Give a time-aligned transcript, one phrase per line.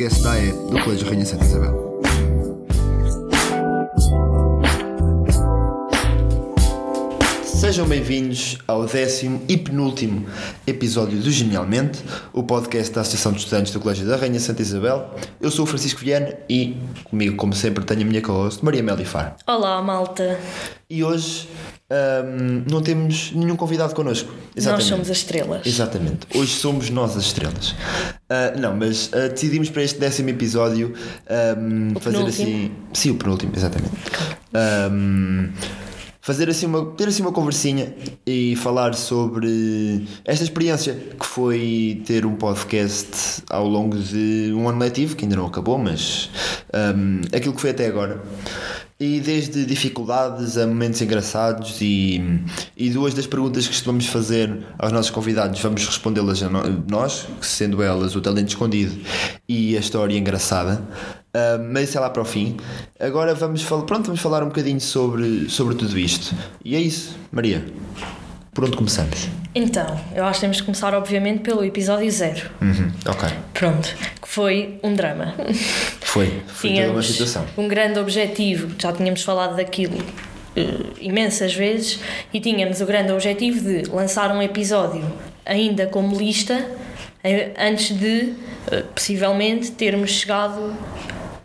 [0.00, 1.89] podcast da AE do Colégio Rainha Santa Isabel.
[7.80, 10.26] Sejam bem-vindos ao décimo e penúltimo
[10.66, 15.14] episódio do Genialmente, o podcast da Associação de Estudantes do Colégio da Rainha Santa Isabel.
[15.40, 19.34] Eu sou o Francisco Viana e comigo, como sempre, tenho a minha co-host Maria Melifar.
[19.46, 20.38] Olá, malta.
[20.90, 21.48] E hoje
[21.88, 24.30] ahm, não temos nenhum convidado connosco.
[24.62, 25.66] Nós somos as estrelas.
[25.66, 26.26] Exatamente.
[26.34, 27.74] Hoje somos nós as estrelas.
[28.28, 30.92] Ah, não, mas ah, decidimos para este décimo episódio
[31.96, 32.28] O fazer penúltimo?
[32.28, 32.72] assim.
[32.92, 33.94] Sim, o penúltimo, exatamente.
[34.52, 35.48] Ahm,
[36.20, 37.94] fazer assim uma, ter assim uma conversinha
[38.26, 44.78] e falar sobre esta experiência que foi ter um podcast ao longo de um ano
[44.78, 46.30] letivo, que ainda não acabou, mas
[46.72, 48.22] ahm, aquilo que foi até agora.
[48.98, 52.20] E desde dificuldades a momentos engraçados e,
[52.76, 57.82] e duas das perguntas que costumamos fazer aos nossos convidados vamos respondê-las a nós, sendo
[57.82, 58.94] elas o talento escondido
[59.48, 60.82] e a história engraçada.
[61.72, 62.56] Mas isso é lá para o fim.
[62.98, 66.34] Agora vamos, fal pronto, vamos falar um bocadinho sobre, sobre tudo isto.
[66.64, 67.64] E é isso, Maria.
[68.52, 69.28] Por onde começamos?
[69.54, 72.50] Então, eu acho que temos que começar, obviamente, pelo episódio zero.
[72.60, 73.28] Uhum, ok.
[73.54, 75.34] Pronto, que foi um drama.
[76.00, 76.42] Foi.
[76.48, 77.46] Foi toda uma situação.
[77.56, 79.96] um grande objetivo, já tínhamos falado daquilo
[80.56, 80.62] eh,
[81.00, 82.00] imensas vezes,
[82.34, 85.04] e tínhamos o grande objetivo de lançar um episódio
[85.46, 86.68] ainda como lista,
[87.22, 88.34] eh, antes de,
[88.70, 90.74] eh, possivelmente, termos chegado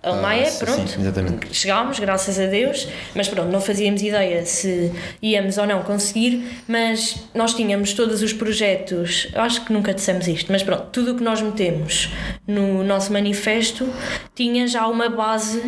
[0.05, 0.87] ao Ah, Maia, sim, pronto.
[0.89, 1.47] sim, exatamente.
[1.55, 7.15] Chegámos, graças a Deus, mas pronto, não fazíamos ideia se íamos ou não conseguir, mas
[7.33, 11.23] nós tínhamos todos os projetos, acho que nunca dissemos isto, mas pronto, tudo o que
[11.23, 12.09] nós metemos
[12.47, 13.89] no nosso manifesto
[14.35, 15.61] tinha já uma base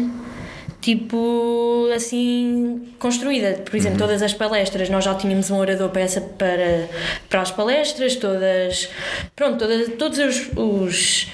[0.80, 3.61] tipo assim construída.
[3.65, 6.88] Por exemplo, todas as palestras, nós já tínhamos um orador para, essa, para,
[7.30, 8.88] para as palestras, todas
[9.35, 11.27] pronto, todas, todos os, os,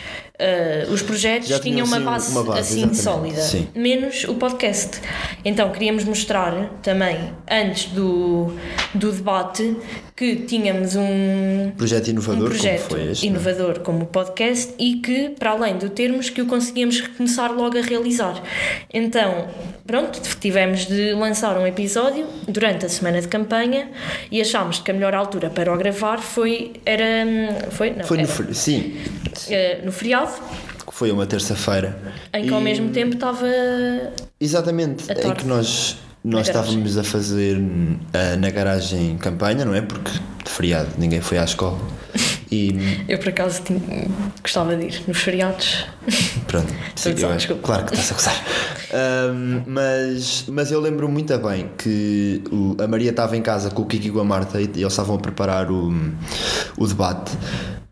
[0.43, 3.35] eh, os projetos tinham tinham, uma assim, base, uma base, assim exatamente.
[3.37, 3.67] sólida, Sim.
[3.73, 4.99] menos o podcast.
[5.45, 8.53] Então queríamos mostrar também, antes do,
[8.93, 9.77] do debate,
[10.15, 13.27] que tínhamos um, Projeto inovador, um projeto como foi este?
[13.29, 13.39] não é?
[13.39, 17.77] inovador como o podcast e que, para além do termos, que o conseguíamos começar logo
[17.77, 18.41] a realizar.
[18.93, 19.47] Então,
[19.87, 23.89] pronto, tivemos de lançar um episódio durante a semana de campanha
[24.31, 27.25] e achámos que a melhor altura para o gravar foi, era,
[27.71, 28.95] foi, não, Foi no, era, fri- sim,
[29.49, 30.31] eh, no feriado,
[30.91, 31.97] foi uma terça-feira.
[32.31, 33.47] em que E- ao mesmo tempo estava
[34.39, 36.61] Exatamente, em que nós, nós garagem.
[36.79, 37.61] estávamos a fazer
[38.13, 39.81] ah, na garagem campanha, não é?
[39.81, 41.77] Porque de feriado ninguém foi à escola.
[42.51, 42.77] E
[43.09, 43.79] Eu, por acaso, tinha-
[44.41, 45.85] gostava de ir nos feriados.
[46.47, 47.61] pronto, sim, eu desculpa.
[47.63, 48.43] claro que estás a gozar.
[48.93, 52.43] Ahm, mas, mas eu lembro muito bem que
[52.77, 54.93] a Maria estava em casa com o Kiki e com a Marta e, e eles
[54.93, 55.91] estavam a preparar o,
[56.77, 57.31] o debate.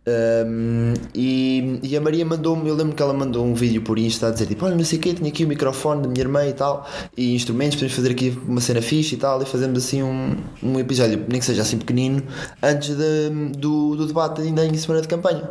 [0.08, 4.28] Ahm, e, e a Maria mandou-me, eu lembro que ela mandou um vídeo por Insta
[4.28, 6.46] a dizer tipo, olha, não sei o quê, tinha aqui o microfone da minha irmã
[6.48, 10.02] e tal, e instrumentos, podemos fazer aqui uma cena fixe e tal, e fazemos assim
[10.02, 12.24] um, um episódio, nem que seja assim pequenino,
[12.64, 15.48] antes de- do, do debate ainda em semana de campanha.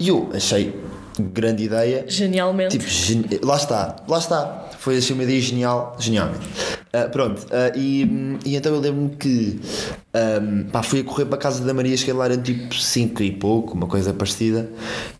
[0.00, 0.74] E eu achei
[1.18, 2.76] grande ideia, Genialmente.
[2.76, 4.65] Tipo, lá está, lá está.
[4.86, 6.46] Foi assim uma ideia genial, genialmente.
[6.92, 9.58] Ah, pronto, ah, e, e então eu lembro-me que
[10.14, 13.20] ahm, pá, fui a correr para a casa da Maria, cheguei lá, eram tipo 5
[13.24, 14.70] e pouco, uma coisa parecida.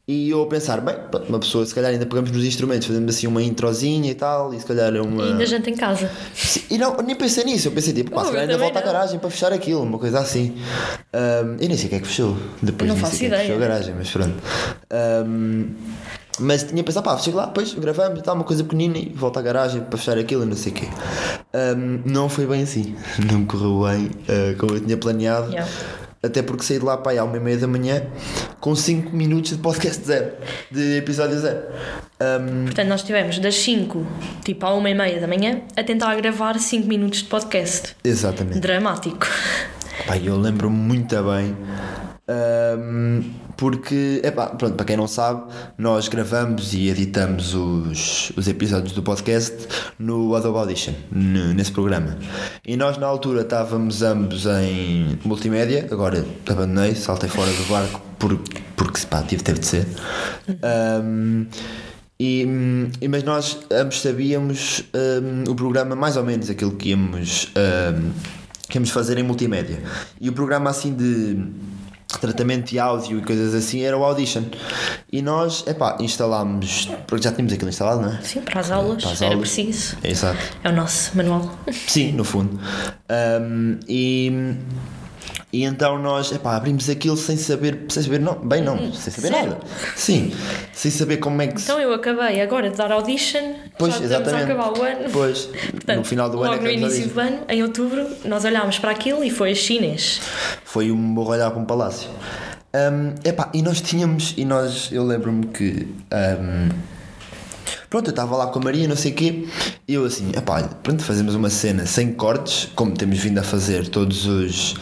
[0.06, 0.94] E eu a pensar, bem,
[1.28, 4.60] uma pessoa, se calhar ainda pegamos nos instrumentos, fazemos assim uma introzinha e tal, e
[4.60, 5.24] se calhar é uma.
[5.24, 6.08] E ainda janta em casa.
[6.70, 8.78] E não, nem pensei nisso, eu pensei tipo, pá, Oh, se eu calhar ainda volta
[8.78, 8.92] à não.
[8.92, 10.54] garagem para fechar aquilo, uma coisa assim.
[11.58, 12.36] Eu nem sei o que é que fechou.
[12.62, 13.42] Depois Não nem faço que é ideia.
[13.42, 14.36] fechou a garagem, mas pronto.
[14.92, 15.64] Ahm,
[16.38, 19.42] mas tinha pensado, pá, chego lá, depois gravamos tal, uma coisa pequenina e volto à
[19.42, 20.88] garagem para fechar aquilo e não sei o quê.
[21.52, 22.94] Ahm, não foi bem assim,
[23.30, 25.50] não me correu bem ah, como eu tinha planeado.
[25.50, 25.70] Yeah.
[26.22, 28.02] Até porque saí de lá para aí à uma e meia da manhã
[28.58, 30.32] com 5 minutos de podcast zero,
[30.72, 31.60] de episódio zero.
[32.18, 34.04] Ahm, Portanto, nós estivemos das 5,
[34.44, 37.94] tipo à 1 e meia da manhã, a tentar gravar 5 minutos de podcast.
[38.02, 38.58] exatamente.
[38.58, 39.26] Dramático.
[40.06, 41.56] Pá, eu lembro-me muito bem.
[42.28, 43.22] Ahm,
[43.56, 45.44] porque, epá, pronto, para quem não sabe,
[45.78, 49.66] nós gravamos e editamos os, os episódios do podcast
[49.98, 52.18] no Adobe Audition, n- nesse programa.
[52.66, 58.38] E nós, na altura, estávamos ambos em multimédia, agora abandonei, saltei fora do barco por,
[58.76, 59.86] porque pá, tive, teve de ser.
[60.62, 61.46] Ahm,
[62.18, 62.46] e,
[63.00, 67.52] e- mas nós ambos sabíamos ahm, o programa, mais ou menos aquilo que íamos,
[68.68, 69.82] que íamos fazer em multimédia.
[70.20, 71.38] E o programa assim de
[72.26, 74.42] tratamento de áudio e coisas assim era o Audition.
[75.12, 78.20] E nós, epá, instalámos, porque já tínhamos aquilo instalado, não é?
[78.22, 79.50] Sim, para as aulas, Para as era aulas.
[79.52, 79.96] preciso.
[80.02, 80.38] Exato.
[80.62, 81.58] É o nosso manual.
[81.72, 82.58] Sim, no fundo.
[83.08, 84.54] Ahm, e,
[85.56, 89.28] E então nós, epá, abrimos aquilo sem saber, sem saber, não, bem não, sem saber
[89.28, 89.48] Sério?
[89.52, 89.60] nada.
[89.96, 90.30] Sim,
[90.70, 91.64] sem saber como é que se.
[91.70, 94.52] Então eu acabei agora de dar audition, Pois, já estamos a exatamente.
[94.52, 95.10] acabar o ano.
[95.10, 98.06] Pois, Portanto, no final do logo ano é no início acabamos do ano, em outubro,
[98.26, 100.20] nós olhámos para aquilo e foi chinês.
[100.62, 102.10] Foi um bom olhar para um palácio.
[102.74, 105.88] Hum, epá, e nós tínhamos, e nós, eu lembro-me que.
[106.12, 106.68] hum,
[107.90, 109.44] pronto, eu estava lá com a Maria, não sei o quê,
[109.86, 113.88] e eu assim, epá, pronto, fazemos uma cena sem cortes, como temos vindo a fazer
[113.88, 114.74] todos os,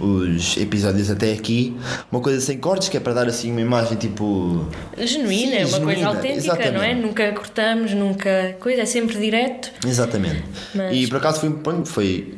[0.00, 1.76] os episódios até aqui,
[2.10, 4.66] uma coisa sem cortes, que é para dar assim uma imagem tipo.
[4.98, 6.90] Genuína, Sim, uma coisa genuína, autêntica, não é?
[6.92, 7.00] exatamente.
[7.06, 8.56] Nunca cortamos, nunca.
[8.60, 9.70] coisa, é sempre direto.
[9.86, 10.44] Exatamente.
[10.74, 12.34] Mas- E por acaso foi, um- foi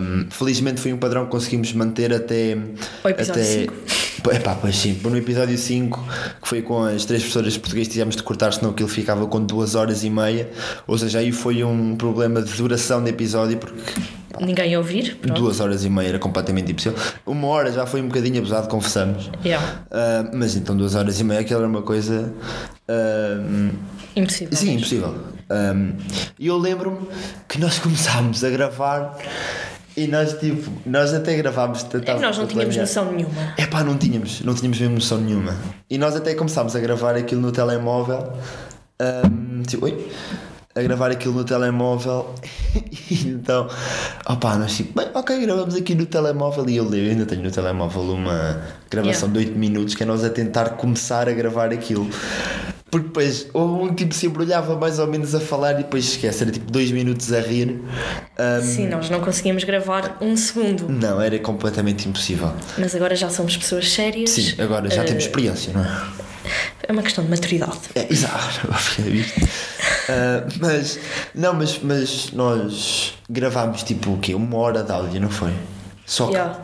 [0.00, 2.56] hum, felizmente foi um padrão que conseguimos manter até
[3.04, 3.74] O episódio até, cinco.
[4.32, 6.04] Epá, pois sim, no episódio 5
[6.42, 9.40] que foi com as três professoras de português tivemos de cortar senão aquilo ficava com
[9.44, 10.48] duas horas e meia
[10.86, 13.82] ou seja aí foi um problema de duração de episódio porque
[14.40, 15.16] Ninguém ia ouvir.
[15.18, 15.40] Pronto.
[15.40, 19.30] duas horas e meia era completamente impossível uma hora já foi um bocadinho abusado confessamos
[19.44, 19.84] Yeah.
[19.90, 22.32] Ah, mas então duas horas e meia aquilo era uma coisa
[22.88, 23.70] ah,
[24.16, 24.56] Impossível.
[24.56, 25.14] Sim, impossível.
[25.50, 25.92] Um,
[26.38, 27.06] E eu lembro-me
[27.48, 29.18] que nós começámos a gravar
[29.96, 31.86] e nós tipo, nós até gravámos.
[32.04, 33.54] É nós não tínhamos noção nenhuma.
[33.56, 35.56] É pá, não tínhamos, não tínhamos mesmo noção nenhuma.
[35.88, 38.32] E nós até começámos a gravar aquilo no telemóvel.
[39.00, 40.10] Um, tipo, oi?
[40.74, 42.34] A gravar aquilo no telemóvel.
[43.10, 43.68] E então,
[44.26, 46.68] opá, nós tipo, bem, ok, gravamos aqui no telemóvel.
[46.70, 50.24] E eu, eu ainda tenho no telemóvel uma gravação de 8 minutos que é nós
[50.24, 52.08] a tentar começar a gravar aquilo.
[52.90, 56.52] Porque depois um tipo se embrulhava mais ou menos a falar e depois esquece, era
[56.52, 57.80] tipo 2 minutos a rir.
[58.38, 60.88] Um, Sim, nós não conseguíamos gravar um segundo.
[60.88, 62.52] não, era completamente impossível.
[62.78, 64.30] Mas agora já somos pessoas sérias.
[64.30, 66.24] Sim, agora já Eh, temos experiência, não é?
[66.86, 67.78] É uma questão de maturidade.
[67.94, 68.68] É, exato.
[70.08, 70.98] Ah, mas,
[71.34, 74.34] não, mas, mas nós gravámos tipo o quê?
[74.34, 75.52] Uma hora de áudio, não foi?
[76.04, 76.58] Só que Yeah.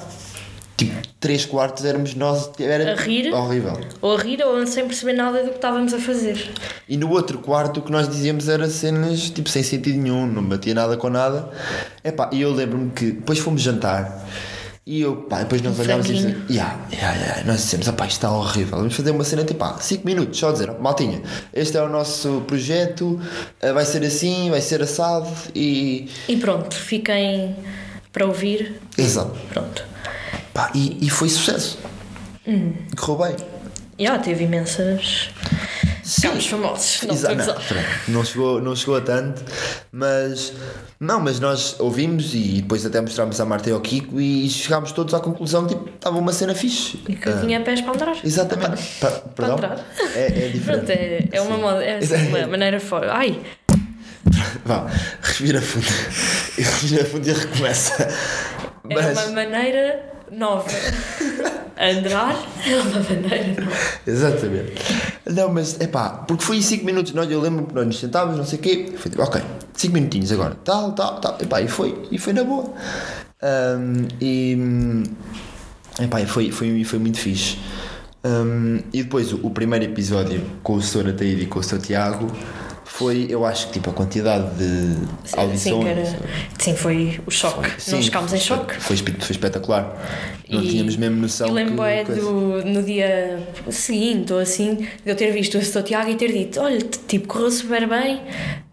[0.81, 3.33] Tipo 3 quartos éramos nós, era A rir.
[3.33, 3.79] horrível.
[4.01, 6.51] Ou a rir ou sem perceber nada do que estávamos a fazer.
[6.89, 10.43] E no outro quarto o que nós dizíamos era cenas tipo sem sentido nenhum, não
[10.43, 11.51] batia nada com nada.
[12.03, 14.27] Epá, e eu lembro-me que depois fomos jantar
[14.87, 17.45] e eu, pá, depois nós Um olhámos e dizíamos, yeah, yeah, yeah.
[17.45, 20.73] nós dissemos, opá, isto está horrível, vamos fazer uma cena tipo, 5 minutos, só dizer,
[20.81, 21.21] maltinha,
[21.53, 23.21] este é o nosso projeto,
[23.61, 26.09] eh, vai ser assim, vai ser assado e.
[26.27, 27.55] E pronto, fiquem
[28.13, 28.81] para ouvir.
[28.97, 29.37] Exato.
[29.53, 29.85] Pronto.
[30.55, 31.79] Pá, e, e foi sucesso.
[32.47, 32.73] Hum.
[32.97, 33.37] Correu bem.
[34.07, 35.31] Já teve imensas.
[36.05, 37.03] Ficámos famosos.
[37.03, 37.75] Não a Exato,
[38.09, 39.45] não, não, chegou, não chegou a tanto,
[39.93, 40.53] mas
[40.99, 44.91] não, mas nós ouvimos e depois até mostrámos à Marta e ao Kiko e chegámos
[44.91, 46.99] todos à conclusão que tipo, estava uma cena fixe.
[47.09, 48.17] E que eu tinha pés para andar.
[48.25, 48.83] Exatamente.
[49.01, 49.57] Pa- perdão?
[49.59, 49.85] entrar.
[50.17, 50.65] É, é diferente.
[50.87, 53.13] Pronto, é, é uma, moda, é assim, uma maneira fora.
[53.15, 53.39] Ai,
[54.65, 54.87] Vá,
[55.23, 55.87] respira fundo.
[56.57, 58.03] Respira fundo e recomeça.
[58.03, 60.69] é Mas, uma maneira nova.
[61.81, 62.37] Andar
[62.67, 63.77] é uma maneira nova.
[64.07, 64.75] exatamente.
[65.27, 67.13] Não, mas é pá, porque foi em 5 minutos.
[67.13, 68.93] Nós, eu lembro que nós nos sentávamos, não sei o quê.
[68.97, 69.41] Foi tipo, ok,
[69.75, 70.57] 5 minutinhos agora.
[70.65, 71.39] Tal, tal, tal.
[71.41, 72.73] Epá, e foi, e foi na boa.
[73.43, 74.59] Ahm, e.
[76.01, 77.59] Epá, foi, foi, foi muito fixe.
[78.23, 81.09] Ahm, e depois o, o primeiro episódio com o Sr.
[81.09, 81.79] Ataíde e com o Sr.
[81.79, 82.31] Tiago
[82.93, 84.97] foi, eu acho que tipo a quantidade de
[85.37, 85.61] audições.
[85.61, 86.05] Sim, era,
[86.59, 87.71] sim, foi o choque.
[87.81, 88.75] Sim, Nós ficámos em foi- choque.
[88.75, 89.97] Foi, foi espetacular.
[90.49, 91.47] Não E tínhamos mesmo noção.
[91.49, 93.39] Eu lembro que, é do, no dia
[93.71, 95.83] seguinte ou assim, de eu ter visto o Sr.
[95.85, 98.21] Tiago e ter dito: Olha, tipo, correu super bem,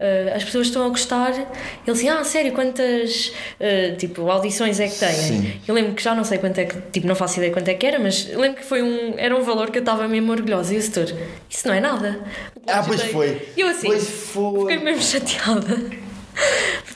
[0.00, 1.30] eh, as pessoas estão a gostar.
[1.32, 1.46] Ele
[1.86, 5.12] assim: Ah, sério, quantas eh, tipo, audições é que têm?
[5.12, 5.52] Sim.
[5.68, 7.74] Eu lembro que já não sei quanto é que, tipo, não faço ideia quanto é
[7.74, 10.74] que era, mas lembro que foi um, era um valor que eu estava mesmo orgulhosa.
[10.74, 11.12] E o setor:
[11.48, 12.18] Isso não é nada.
[12.66, 13.12] Ah, pois Ajudei.
[13.12, 13.48] foi.
[13.56, 14.60] E eu assim: Pois foi.
[14.60, 16.08] Fiquei mesmo chateada.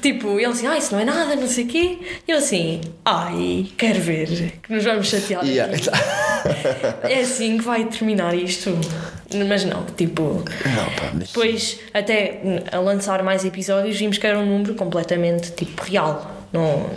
[0.01, 1.99] Tipo, ele assim, ah, isso não é nada, não sei o quê.
[2.27, 5.45] E eu assim, ai, quero ver que nos vamos chatear.
[5.45, 5.75] Yeah.
[5.75, 5.89] aqui.
[7.05, 8.77] É assim que vai terminar isto.
[9.49, 10.23] Mas não, tipo.
[10.25, 11.29] Não, pá, mas.
[11.29, 12.41] Depois, até
[12.71, 16.42] a lançar mais episódios, vimos que era um número completamente tipo real.
[16.53, 16.91] Não,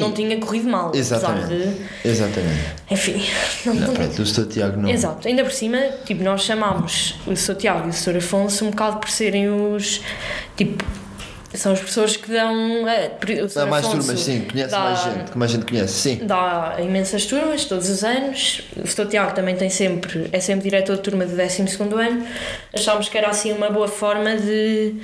[0.00, 0.90] não, tinha corrido mal.
[0.94, 1.46] Exatamente.
[1.48, 2.08] De.
[2.08, 2.60] Exatamente.
[2.90, 3.22] Enfim.
[3.66, 4.46] Não, Não, não- pronto, o Sr.
[4.46, 4.88] Tiago não.
[4.90, 7.54] Exato, ainda por cima, tipo, nós chamámos o Sr.
[7.56, 8.16] Tiago e o Sr.
[8.16, 10.00] Afonso um bocado por serem os.
[10.56, 10.84] Tipo,
[11.54, 12.86] são os professores que dão.
[12.88, 13.58] eh, O.
[13.60, 16.20] Há mais Afonso turmas, sim, conhece dá- mais gente, que mais gente conhece, sim.
[16.22, 18.62] Dá imensas turmas todos os anos.
[18.76, 19.06] O Sr.
[19.06, 21.62] Tiago também tem sempre, é sempre diretor de turma do 12
[21.98, 22.26] ano.
[22.74, 24.94] Achámos que era assim uma boa forma de,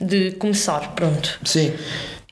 [0.00, 0.92] de começar.
[0.94, 1.38] Pronto.
[1.44, 1.72] Sim.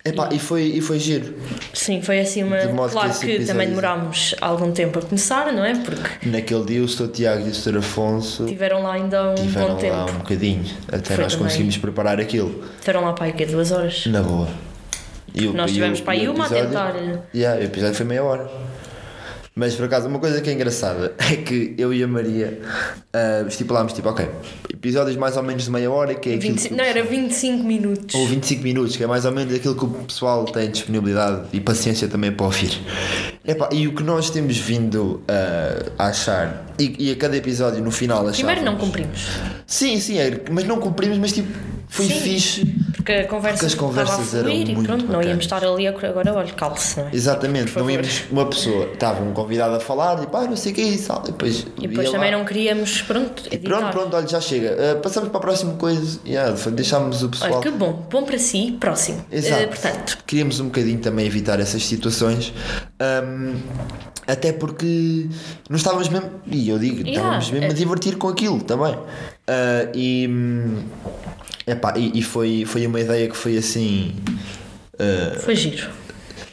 [0.02, 1.34] Epá, e foi, e foi giro.
[1.74, 2.56] Sim, foi assim uma.
[2.56, 5.74] Que Claro que, episódio- também demorámos algum tempo a começar, não é?
[5.74, 7.08] Porque Naquele dia o Sr.
[7.08, 7.76] Tiago e o Sr.
[7.78, 9.94] Afonso tiveram lá ainda um tiveram bom tempo.
[9.96, 10.64] lá um bocadinho.
[10.88, 11.46] Até Foi nós também.
[11.48, 12.64] conseguimos preparar aquilo.
[12.80, 14.06] Tiveram lá para aí que duas horas.
[14.06, 14.48] Na boa.
[15.34, 16.94] E o- Nós e o- tivemos para aí uma a tentar.
[16.96, 18.50] eh, Yeah, o episódio foi meia hora.
[19.54, 22.60] Mas por acaso, uma coisa que é engraçada é que eu e a Maria
[23.12, 24.26] ah, estipulámos tipo, ok,
[24.72, 27.64] episódios mais ou menos de meia hora, que é aquilo 25, que- não, era 25
[27.64, 28.14] minutos.
[28.14, 31.60] ou 25 minutos, que é mais ou menos aquilo que o pessoal tem disponibilidade e
[31.60, 32.80] paciência também para ouvir.
[33.44, 37.82] Epá, e o que nós temos vindo ah, a achar, e, e a cada episódio
[37.82, 38.36] no final achávamos...
[38.38, 39.26] Primeiro não cumprimos,
[39.66, 41.48] Sim, sim, é, mas não cumprimos, mas tipo,
[41.90, 42.20] foi Sim.
[42.20, 42.66] fixe.
[42.94, 45.26] porque a conversa Porque as conversas eram e muito pronto, não bacanas.
[45.26, 47.10] íamos estar ali agora, olha, calce, não é?
[47.12, 50.74] Exatamente, não íamos, uma pessoa, estava um convidado a falar, tipo, ah, não sei o
[50.76, 52.38] que é isso, e depois, E depois também lá.
[52.38, 53.78] não queríamos, pronto, editar.
[53.78, 54.76] Pronto, pronto, olha, já chega.
[54.78, 57.54] Ah, passamos para a próxima coisa, yeah, deixámos o pessoal.
[57.54, 59.24] Olha, que bom, bom para si, próximo.
[59.32, 59.62] Exato.
[59.62, 62.52] Eh, portanto, Queríamos um bocadinho também evitar essas situações,
[63.00, 63.56] ahm,
[64.28, 65.26] até porque
[65.68, 68.96] nós estávamos mesmo, e eu digo, Yeah, estávamos mesmo é- a divertir com aquilo também.
[69.48, 70.28] Ah, e,
[71.70, 74.14] epá, e, e foi, foi uma ideia que foi assim.
[74.98, 75.88] ah, foi giro.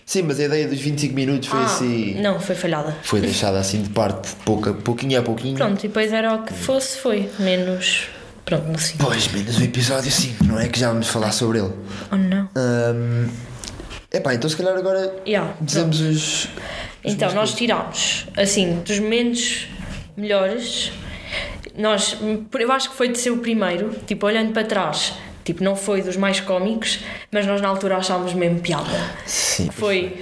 [0.05, 2.21] sim, mas a ideia dos 25 minutos foi Ah, assim.
[2.21, 2.95] Não, foi falhada.
[3.03, 5.55] Foi deixada assim de parte, pouca, pouquinho a pouquinho.
[5.55, 7.29] Pronto, e depois era o que fosse, foi.
[7.39, 8.07] Menos.
[8.45, 8.95] Pronto, no fim.
[8.97, 11.73] Pois, menos o episódio 5, não é que já vamos falar sobre ele.
[12.11, 12.47] Oh não.
[12.55, 13.27] Ahm,
[14.13, 16.43] epá, então se calhar agora Yeah, dizemos os.
[16.45, 16.49] os
[17.03, 19.67] Então, nós tirámos, assim, dos momentos
[20.15, 20.91] melhores,
[21.77, 22.17] nós,
[22.59, 25.13] eu acho que foi de ser o primeiro, tipo, olhando para trás,
[25.45, 26.99] tipo, não foi dos mais cómicos,
[27.31, 28.99] mas nós na altura achámos mesmo piada.
[29.25, 29.69] Sim.
[29.71, 30.17] Foi,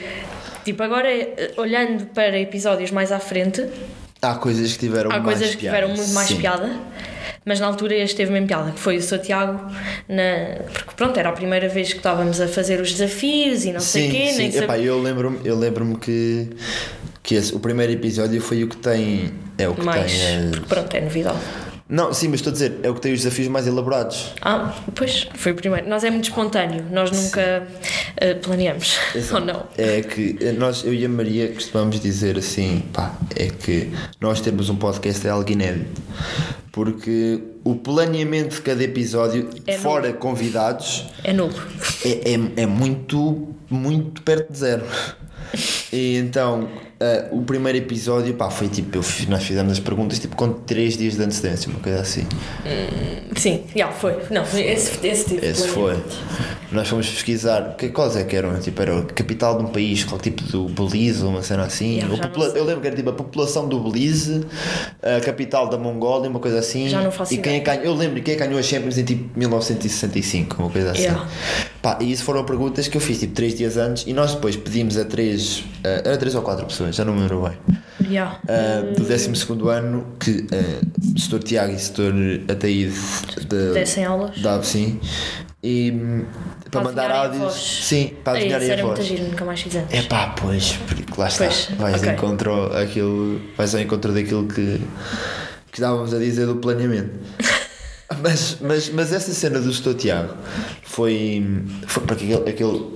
[0.63, 3.65] tipo, agora, eh, olhando para episódios mais à frente,
[4.21, 5.77] Há coisas que tiveram há mais coisas que piada.
[5.77, 6.38] tiveram muito mais Sim.
[6.38, 6.71] piada,
[7.45, 9.19] mas na altura este teve mesmo piada, que foi o Sr.
[9.19, 9.71] Tiago,
[10.09, 13.79] na, porque pronto, era a primeira vez que estávamos a fazer os desafios e não
[13.79, 14.38] sei Sim, o quê, sim.
[14.38, 16.50] nem Epá, eu lembro-me eu lembro que,
[17.25, 19.32] que esse, o primeiro episódio foi o que tem.
[19.58, 20.36] É o que mais, tem.
[20.38, 21.39] as- porque pronto, é novidade.
[21.88, 24.34] Não, sim, mas estou a dizer, é o que tem os desafios mais elaborados.
[24.41, 25.88] Ah, pois, foi o primeiro.
[25.88, 27.67] Nós é muito espontâneo, nós nunca
[28.17, 28.98] eh, planeamos,
[29.32, 29.67] ou não?
[29.77, 34.67] É que nós, eu e a Maria costumamos dizer assim, pá, é que nós temos
[34.72, 36.01] um podcast é algo inédito.
[36.72, 41.53] Porque o planeamento de cada episódio, É fora convidados, É nulo.
[42.03, 44.84] é, é, é muito, muito perto de zero.
[45.94, 46.67] E então,
[46.99, 50.51] ah, o primeiro episódio, pá, foi tipo, eu fiz- nós fizemos as perguntas tipo com
[50.53, 52.25] 3 dias de antecedência, uma coisa assim.
[53.35, 54.15] Sim, já foi.
[54.31, 55.95] Não, esse, esse tipo Esse foi.
[56.75, 58.60] Nós fomos pesquisar, que quais é que eram?
[58.60, 62.00] Tipo, era a capital de um país, qual tipo do Belize, uma cena assim.
[62.00, 62.62] Yeah, sei.
[62.62, 64.46] eu lembro que era tipo a população do Belize,
[65.01, 66.89] a capital da Mongólia, uma coisa assim.
[66.89, 69.05] Já não faço e quem é ganhou, Eu lembro quem é ganhou a Champions em
[69.05, 71.03] tipo 1965, uma coisa assim.
[71.03, 71.27] Yeah.
[71.82, 74.55] Pá, e isso foram perguntas que eu fiz tipo 3 dias antes e nós depois
[74.55, 77.58] pedimos a 3, era 3 ou 4 pessoas, já não me lembro bem.
[78.10, 78.39] Já.
[78.48, 79.32] Ah, do 12
[79.70, 82.13] ano que uh, o setor Tiago e setor
[82.50, 82.96] Ataíde
[83.48, 84.39] de, Dessem aulas.
[84.41, 85.00] da sim
[85.65, 86.25] e hum,
[86.69, 89.91] para, mandar áudios sim para adivinhar isso a era muito voz giro, nunca mais fizemos.
[89.91, 91.45] é pá pois porque lá está.
[91.45, 92.10] Pois, vais ok.
[92.10, 94.79] ao encontro aquilo vais ao encontro daquilo que
[95.72, 97.19] que estávamos a dizer do planeamento.
[98.22, 100.36] Mas, mas, mas essa cena do setor Tiago
[100.84, 101.43] foi,
[101.88, 102.94] foi porque aquele, aquele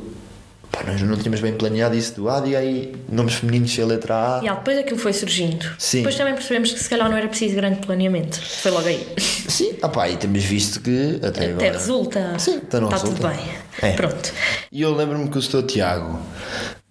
[0.71, 3.87] pá, nós não tínhamos bem planeado isso do ah, diga aí nomes femininos sem a
[3.87, 5.65] letra A Já, depois aquilo foi surgindo.
[5.77, 5.97] Sim.
[5.99, 8.39] Depois também percebemos que se calhar não era preciso grande planeamento.
[8.41, 9.05] Foi logo aí.
[9.19, 11.71] Sim, ah pá, e temos visto que até Até agora.
[11.71, 12.39] resulta.
[12.39, 13.39] Sim, então não Está tudo bem.
[13.81, 13.91] É.
[13.93, 14.33] Pronto.
[14.71, 15.63] E eu lembro-me que o Sr.
[15.63, 16.19] Tiago,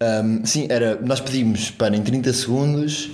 [0.01, 3.11] hum, sim, era, nós pedimos para em 30 segundos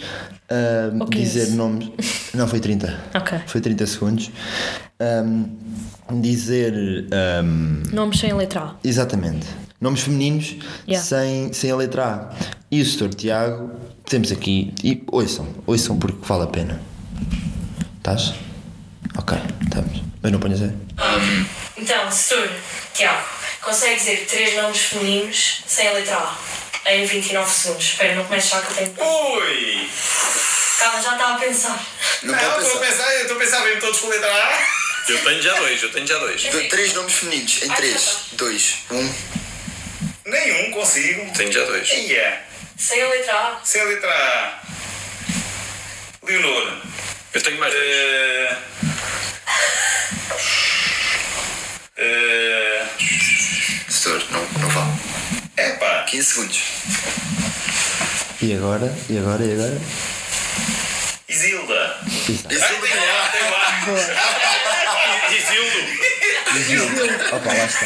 [1.12, 1.24] 15.
[1.24, 1.89] dizer nomes.
[2.34, 2.98] Não, foi 30.
[3.15, 3.38] Ok.
[3.48, 4.31] Foi 30 segundos.
[5.01, 5.50] hum,
[6.22, 6.74] dizer.
[7.43, 8.75] hum, Nomes sem letra A.
[8.84, 9.45] exatamente.
[9.82, 10.55] Nomes femininos
[10.88, 11.05] Yeah.
[11.05, 12.36] sem, sem a letra A.
[12.72, 13.13] E o Sr.
[13.13, 13.72] Tiago,
[14.05, 14.74] temos aqui.
[14.84, 16.82] E ouçam, ouçam porque vale a pena.
[17.98, 18.34] Estás?
[19.17, 20.01] Ok, estamos.
[20.22, 20.72] Mas não ponhas aí.
[21.77, 22.50] Então, Setor,
[22.94, 23.24] Tiago,
[23.62, 27.84] consegue dizer três nomes femininos sem a letra A em 29 segundos.
[27.86, 29.08] Espera, não comeces já que eu tenho.
[29.08, 29.89] Ui!
[30.79, 31.86] Calma, já estava a pensar.
[32.24, 33.13] Não Não, estou a pensar.
[33.13, 34.60] eu estou a pensar mesmo todos com letra A.
[35.08, 36.41] Eu tenho já dois, eu tenho já dois.
[36.44, 39.13] Do- Três nomes femininos, em Ah, três, tá dois, um.
[40.45, 41.25] Nenhum consigo.
[41.35, 41.89] Tenho já dois.
[41.89, 42.39] Ia!
[42.77, 43.59] Sem a letra A.
[43.63, 44.61] Sem a letra A.
[46.23, 46.81] Leonor.
[47.33, 47.87] Eu tenho mais dois.
[47.87, 48.57] Eh,
[51.97, 52.85] eh,
[53.89, 54.91] Setor, não, não vale.
[55.57, 56.03] Epá.
[56.03, 56.63] 15 segundos.
[58.39, 58.95] E agora?
[59.09, 59.43] E agora?
[59.43, 59.81] E agora?
[61.27, 61.73] Isilda.
[61.73, 63.83] Lá, tem lá.
[65.31, 66.14] Isildo.
[67.33, 67.85] Opa, lá está.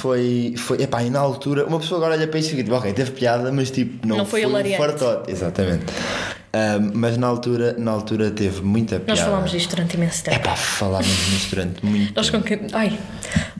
[0.00, 2.74] Foi, foi, epá, e na altura, uma pessoa agora olha para isso e fica tipo,
[2.76, 4.78] ok, teve piada, mas tipo, não, Não foi um hilariante.
[4.78, 5.30] fartote.
[5.30, 5.84] Exatamente.
[6.94, 9.20] Mas na altura, na altura teve muita piada.
[9.20, 10.36] Nós falámos disto durante imenso tempo.
[10.36, 12.60] Epá, falámos nisto durante muito Nós com que.
[12.72, 12.98] Ai,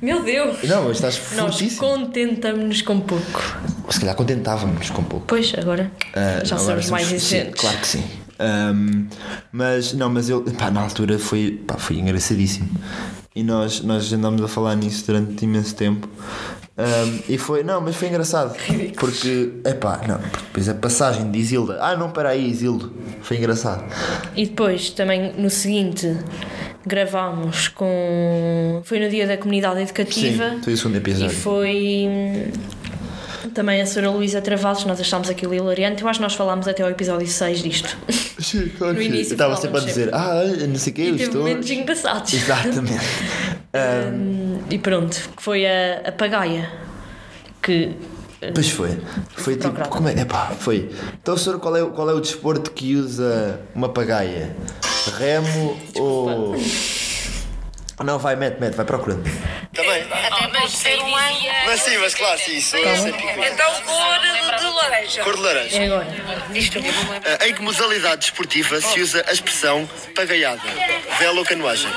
[0.00, 0.62] meu Deus!
[0.62, 1.80] Não, mas estás Nós fortíssimo.
[1.80, 3.58] contentamos-nos com pouco.
[3.90, 5.26] se calhar contentávamos com pouco.
[5.26, 7.60] Pois, agora Ah, já agora somos mais exigentes.
[7.60, 8.04] Claro que sim.
[8.38, 9.06] Ahm,
[9.52, 12.68] mas não, mas eu pá, na altura foi, pá, foi engraçadíssimo.
[13.34, 16.08] E nós, nós andámos a falar nisso durante imenso tempo.
[16.76, 18.56] Ahm, e foi, não, mas foi engraçado.
[18.98, 23.84] Porque, epá, não, depois a passagem de Isilda, ah não, para aí, Isildo, foi engraçado.
[24.36, 26.16] E depois, também no seguinte,
[26.86, 28.80] gravámos com.
[28.84, 30.50] Foi no dia da comunidade educativa.
[30.50, 31.36] Sim, foi o segundo E episódio.
[31.36, 32.52] foi hum,
[33.50, 34.10] também a Sra.
[34.10, 36.02] Luísa Travassos, nós achámos aquilo hilariante.
[36.02, 37.96] Eu acho que nós falámos até ao episódio 6 disto.
[38.38, 40.96] Sim, claro No que início Eu estava sempre a dizer, ah, olha, não sei o
[40.96, 41.40] quê, E eu estou.
[41.42, 42.32] momentos engraçados.
[42.34, 43.00] Exatamente.
[43.76, 46.70] Hum, e pronto, que foi a, a pagaia.
[47.60, 47.90] Que.
[48.54, 49.00] Pois foi.
[49.34, 49.64] Foi tipo.
[49.64, 49.90] Procurado.
[49.90, 50.12] Como é?
[50.20, 50.90] Epá, foi.
[51.20, 54.54] Então, senhor, qual é, o- qual é o desporto que usa uma pagaia?
[55.18, 56.54] Remo ou.
[58.04, 59.22] Não, vai, mete, mete, vai procurando.
[59.72, 60.02] Também.
[60.02, 61.10] Até pode ser um.
[61.66, 63.46] Mas sim, mas claro, sim, isso é sempre igual.
[63.46, 65.22] Então cor de, laranja.
[65.22, 65.76] Cor de laranja.
[65.78, 66.06] É agora.
[66.50, 67.22] Lembro.
[67.40, 70.62] Ah, Em que modalidade desportiva se usa a expressão pagaiada?
[71.18, 71.90] Vela ou canoagem?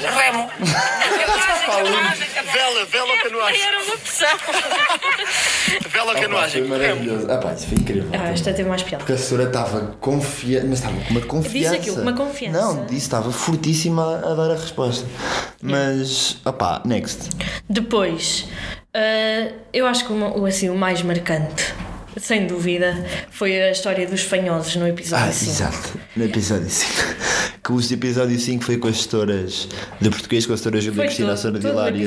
[0.00, 0.50] Remo.
[2.52, 3.62] Vela, vela ou canoagem?
[3.62, 4.28] Era uma opção.
[5.90, 6.62] Vela ou Foi canoagem?
[6.64, 7.30] maravilhoso.
[7.30, 8.10] Ah, pá, isso foi incrível.
[8.12, 8.98] Ah, esta teve mais piada.
[9.04, 11.76] Porque a senhora estava confiante, mas estava com uma confiança.
[11.76, 12.58] aquilo, uma confiança.
[12.60, 15.06] Não, disse estava fortíssima a dar a resposta.
[15.60, 17.30] Mas, opá, next.
[17.68, 18.46] Depois,
[18.94, 21.74] ah, eu acho que o- assim, o mais marcante,
[22.20, 25.50] sem dúvida, foi a história dos fanhosos no episódio Ah, 5.
[25.50, 26.92] exato, no episódio 5.
[27.64, 29.68] Que o episódio 5 foi com as gestoras
[30.00, 32.04] de português, com a setora Júlia Cristina, a todo- setora todo o Vilar e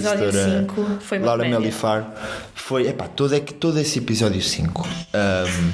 [1.12, 1.50] a uma Laura.
[1.50, 2.14] Melifar.
[2.54, 4.86] Foi, epá, todo, é que- todo esse episódio 5.
[5.14, 5.72] ahm,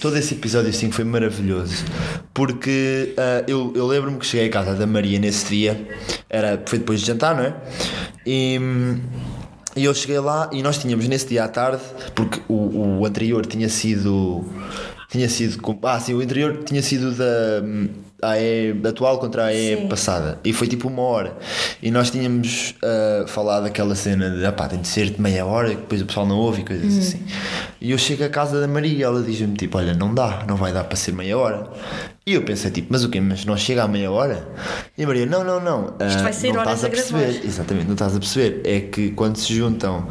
[0.00, 1.84] todo esse episódio 5 foi maravilhoso.
[2.32, 5.88] Porque ah, eu, eu lembro-me que cheguei à casa da Maria nesse dia,
[6.30, 7.54] era, foi depois de jantar, não é?
[8.24, 8.60] E.
[9.76, 11.82] e eu cheguei lá e nós tínhamos nesse dia à tarde,
[12.14, 14.44] porque o, o anterior tinha sido.
[15.08, 15.60] Tinha sido.
[15.84, 17.24] Ah, sim, o anterior tinha sido da.
[18.22, 19.88] A AE atual contra a AE Sim.
[19.88, 20.40] passada.
[20.42, 21.36] E foi tipo uma hora.
[21.82, 24.44] E nós tínhamos ah, falado aquela cena de.
[24.44, 26.64] Ah, pá, tem de ser de meia hora, que depois o pessoal não ouve e
[26.64, 27.20] coisas assim.
[27.80, 30.56] E eu chego à casa da Maria e ela diz-me tipo: Olha, não dá, não
[30.56, 31.68] vai dar para ser meia hora.
[32.26, 33.20] E eu pensei tipo: Mas o quê?
[33.20, 34.48] Mas não chega à meia hora?
[34.96, 35.94] E a Maria: Não, não, não.
[36.06, 37.46] Isto ah, vai ser não horas estás a a gravar." perceber.
[37.46, 38.62] Exatamente, não estás a perceber.
[38.64, 40.08] É que quando se juntam,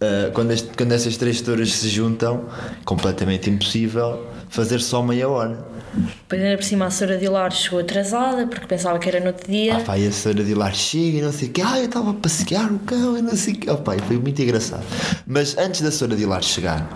[0.00, 2.44] ah, quando, este- quando essas três histórias se juntam,
[2.84, 5.64] completamente impossível fazer só meia hora.
[5.94, 7.16] Depois, ainda por cima, a Sra.
[7.16, 9.76] Dilar chegou atrasada porque pensava que era no outro dia.
[9.76, 12.10] Ah, pá, e a senhora de chega e não sei o que, ah, eu estava
[12.10, 13.70] a passear o cão e não sei o que.
[13.70, 14.84] Oh, pá, foi muito engraçado.
[15.26, 16.88] Mas antes da senhora de chegar,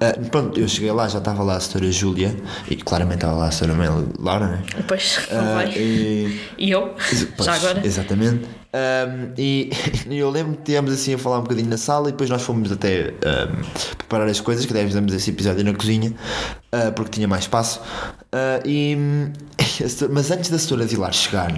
[0.00, 2.36] ah, pronto, eu cheguei lá, já estava lá a senhora Júlia
[2.70, 4.62] e claramente estava lá a senhora Mel Laura, né?
[5.32, 5.72] Não vai.
[5.76, 6.94] e, E eu,
[7.36, 7.86] Pois, já agora.
[7.86, 8.46] Exatamente.
[8.72, 9.70] Ahm, e,
[10.10, 12.70] eu lembro que estivemos assim a falar um bocadinho na sala e depois nós fomos
[12.70, 13.62] até ahm,
[13.96, 16.12] preparar as coisas, que até fizemos esse episódio na cozinha,
[16.72, 17.80] ah, porque tinha mais espaço.
[18.30, 18.94] Ah, e,
[20.10, 21.50] mas antes da senhora de lá chegar,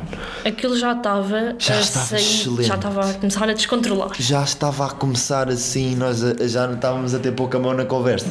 [0.44, 2.62] Aquilo já estava Já a estava sair, excelente.
[2.64, 4.10] já estava a começar a descontrolar.
[4.20, 8.28] já estava a começar assim, nós já não estávamos a ter pouca mão na conversa.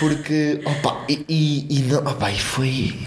[0.00, 2.98] Porque, opa, e, e, e não, opa, e foi,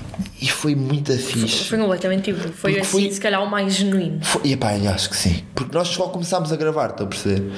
[0.42, 1.66] e foi muito fixe.
[1.66, 4.24] Foi completamente tipo, foi Porque assim, foi- se calhar o mais genuíno.
[4.24, 5.44] Foi, e pá, eu acho que sim.
[5.54, 7.52] Porque nós só começámos a gravar, estão a perceber?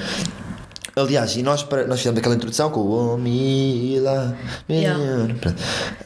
[0.96, 4.38] Aliás, e nós, para, nós fizemos aquela introdução com o Mila.
[4.70, 5.00] Yeah.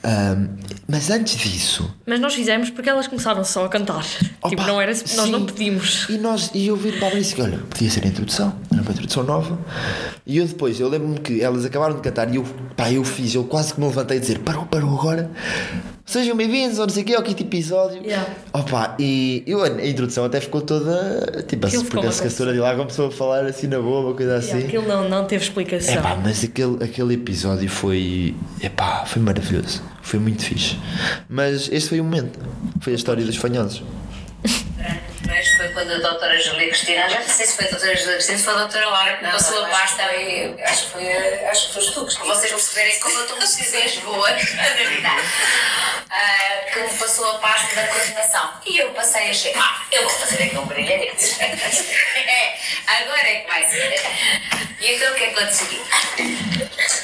[0.04, 0.48] Ahm,
[0.88, 1.92] mas antes disso.
[2.06, 4.04] Mas nós fizemos porque elas começaram só a cantar.
[4.04, 5.46] tipo, opa, não era nós não sim.
[5.46, 6.06] pedimos.
[6.10, 8.56] E, nós, e eu vi para a Maria e disse: olha, podia ser a introdução,
[8.86, 9.58] uma introdução nova.
[10.26, 12.46] E eu depois, eu lembro-me que elas acabaram de cantar e eu,
[12.76, 15.30] pá, eu fiz, eu quase que me levantei a dizer: parou, parou agora.
[16.06, 18.04] Sejam bem-vindos, ou não sei o quê, ao quinto episódio.
[18.04, 18.30] Yeah.
[18.54, 21.44] Opa, e eu, a introdução até ficou toda.
[21.48, 24.36] Tipo, assim, porque a secretária de lá começou a falar assim na boa, uma coisa
[24.36, 24.50] assim.
[24.50, 25.96] Yeah, aquilo não, não teve explicação.
[25.96, 28.36] Epá, mas aquele, aquele episódio foi.
[28.62, 29.82] Epá, foi maravilhoso.
[30.04, 30.78] Foi muito fixe.
[31.28, 32.40] Mas este foi o momento.
[32.82, 33.82] Foi a história dos fanhosos.
[35.86, 38.14] Mas foi quando a doutora Júlia Cristina, já não sei se foi a doutora Júlia
[38.16, 40.04] Cristina, se foi a doutora Laura que me passou a pasta.
[40.04, 42.06] acho que foi, acho que foi tu.
[42.06, 45.22] Para vocês perceberem como eu estou muito vez boa, na verdade.
[46.74, 48.54] Que me passou a pasta da coordenação.
[48.66, 51.36] E eu passei a achei, ah, eu vou fazer aqui um brilharete.
[52.26, 54.02] É, agora é que vai ser.
[54.80, 55.82] E então o que é que eu decidi?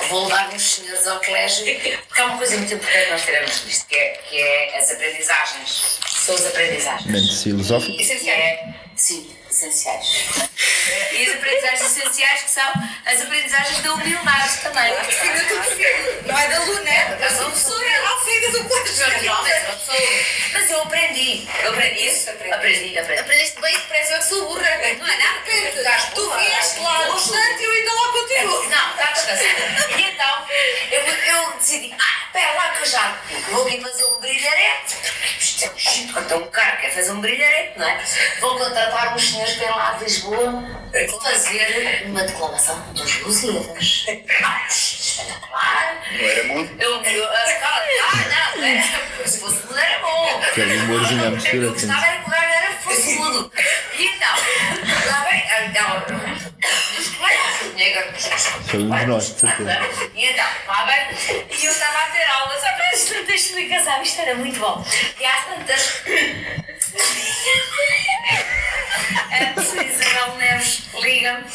[0.09, 3.65] Vou levar uns senhores ao colégio, porque há uma coisa muito importante que nós tiramos
[3.65, 5.99] disto, que é, que é as aprendizagens.
[6.21, 7.11] São as aprendizagens.
[7.11, 7.99] Mentes filosóficos.
[7.99, 8.75] Essenciais.
[8.95, 10.25] Sim, essenciais.
[11.11, 12.73] E as aprendizagens essenciais que são
[13.05, 14.93] as aprendizagens da humildade também.
[15.03, 16.23] Filha do filho.
[16.25, 17.81] Não é da Luna, é da professora.
[18.25, 19.21] Filha do colégio.
[19.21, 19.97] Realmente, uma pessoa.
[20.53, 21.47] Mas eu aprendi.
[21.63, 22.29] Eu aprendi isso?
[22.29, 23.21] Aprendi, aprendi.
[23.21, 24.69] Aprendeste bem depressa, eu que sou burra.
[24.99, 25.41] Não é nada.
[26.13, 28.69] Tu vieste lá no estante e eu ainda lá continuo.
[28.69, 29.97] Não, está descansado.
[29.97, 30.47] E então,
[31.61, 33.17] decidi, ah, espera lá que eu já
[33.49, 34.95] vou aqui fazer um brilharete.
[35.39, 38.03] Isto é um chito, quando um cara que quer fazer um brilharete, não é?
[38.39, 40.63] Vou contratar uns senhores para ir lá de Lisboa
[41.21, 44.05] fazer uma declamação dos Lusíadas.
[44.43, 46.01] Ah, espetacular.
[46.11, 46.81] Não era muito.
[46.81, 48.81] Eu, eu, a escala, ah, não, é,
[49.25, 50.41] se fosse mudo era bom.
[50.43, 51.71] Aquele humorzinho à Eu mistura.
[51.71, 51.87] assim.
[51.87, 53.51] gostava era que o gajo era forçudo.
[53.97, 54.35] E então,
[55.11, 56.05] lá vem, então,
[58.67, 59.79] Foi um de nós, de certeza.
[60.15, 64.01] e então, lá bem, e eu estava a ter aulas, só para as tantas explicação,
[64.01, 64.85] isto era muito bom.
[65.19, 66.01] E às tantas.
[69.31, 71.45] A professora Isabel Neves liga-me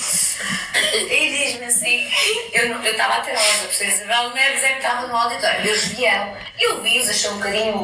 [1.10, 2.10] e diz-me assim:
[2.52, 5.16] eu não- eu estava a ter aulas, a professora Isabel Neves é que estava no
[5.16, 6.36] auditório, eles vieram.
[6.58, 7.74] Eu vi-os, achei um bocadinho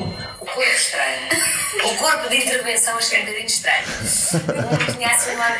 [0.40, 1.28] o corpo estranho.
[1.84, 3.84] O corpo de intervenção achei um bocadinho estranho.
[3.86, 5.52] Um tinha assim um ar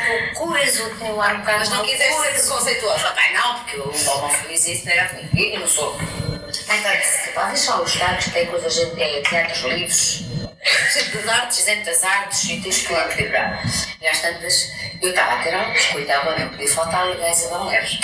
[0.81, 1.59] outro tinha um ar um bocado.
[1.59, 2.45] Mas não quiseste ser.
[3.07, 5.29] Ah, bem, não, porque o Paulo não fez isso, não era comigo.
[5.37, 5.99] E eu não sou.
[6.49, 10.23] Então, disse, pá, deixa os cargos, tem coisas, é, teatros livres,
[10.91, 13.63] sempre das artes, isento das artes, e tens que equilibrar.
[14.01, 14.71] E às tantas,
[15.01, 17.99] eu estava a ter aulas, cuidava, não podia faltar ali a Isabel Neves.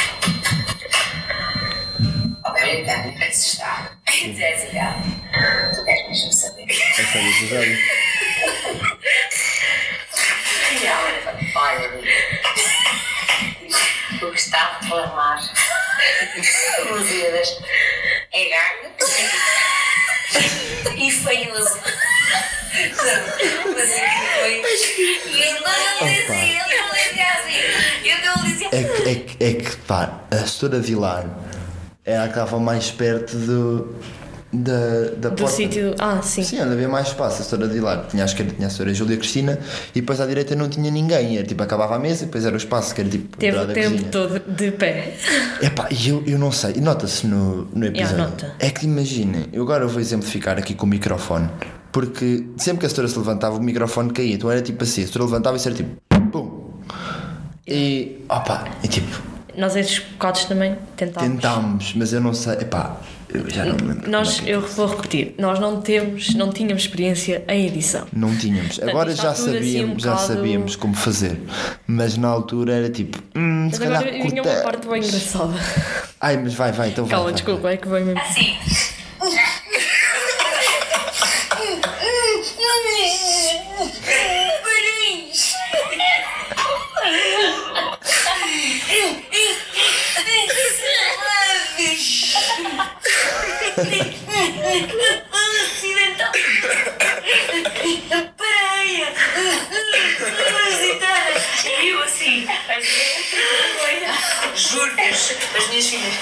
[2.45, 3.91] Ok, então, onde se está?
[4.07, 4.95] E diz a Isabel,
[5.75, 6.67] tu queres mesmo saber?
[6.71, 7.79] Essa é o episódio.
[10.71, 11.19] E ela
[11.55, 11.89] olha,
[14.23, 15.41] o que está a reclamar
[16.91, 17.59] Lusíadas
[18.33, 18.93] é ganho
[20.97, 21.81] e feioso.
[23.75, 24.59] Mas é que foi.
[24.59, 24.63] E
[26.27, 26.63] dizia,
[26.95, 27.59] dizia assim.
[28.05, 28.69] Eu dizia.
[28.73, 31.25] É que, é que, é que pá, a Setora Vilar
[32.05, 33.95] era a que estava mais perto do,
[34.53, 34.73] da,
[35.17, 35.55] da Do porta.
[35.57, 35.95] sítio.
[35.99, 36.43] Ah, sim.
[36.43, 38.07] Sim, onde havia mais espaço, a Setora Vilar.
[38.09, 39.59] Tinha à esquerda tinha a Senhora Júlia Cristina
[39.95, 41.37] e depois à direita não tinha ninguém.
[41.39, 43.67] Era tipo, acabava a mesa e depois era o espaço que era tipo Teve o
[43.67, 44.11] tempo cozinha.
[44.11, 45.15] todo de pé.
[45.63, 48.19] Epá, e eu, eu não sei, e nota-se no, no episódio.
[48.19, 48.55] nota.
[48.59, 51.49] É que imaginem, eu agora vou exemplificar aqui com o microfone,
[51.93, 55.07] porque sempre que a setora se levantava, o microfone caía, então era tipo assim, a
[55.07, 55.91] setora levantava e isso era tipo,
[56.31, 56.69] pum.
[57.67, 59.21] E, opa, e tipo,
[59.57, 61.29] Nós estes bocados também tentámos.
[61.31, 62.97] tentámos, mas eu não sei, epá,
[63.29, 64.11] eu já não me lembro.
[64.11, 68.07] Nós, é que- eu vou repetir, nós não temos, não tínhamos experiência em edição.
[68.13, 71.39] Não tínhamos, agora já assim sabíamos, um já bocado- sabíamos como fazer,
[71.87, 75.03] mas na altura era tipo, hum, se Mas agora calhar vinha uma corta- parte bem
[75.03, 75.55] engraçada.
[76.21, 77.11] Ai, mas vai, vai, então vai.
[77.11, 78.21] Calma, vai, desculpa, é que veio mesmo.
[78.21, 78.57] Assim.
[95.63, 96.33] Acidental.
[98.37, 99.09] Praia.
[101.81, 102.47] E eu assim.
[104.57, 106.15] Juro, Deus, as minhas filhas.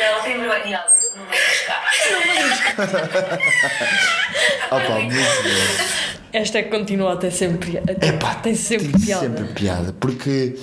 [0.00, 0.64] Ela tem vergonha.
[0.64, 1.82] E ela disse, não venhas cá.
[4.70, 6.06] Opa, muito bom.
[6.32, 7.92] Esta é que continua a ter sempre piada.
[7.92, 9.26] Epá, tem sempre tem piada.
[9.26, 9.94] sempre piada.
[9.98, 10.58] Porque,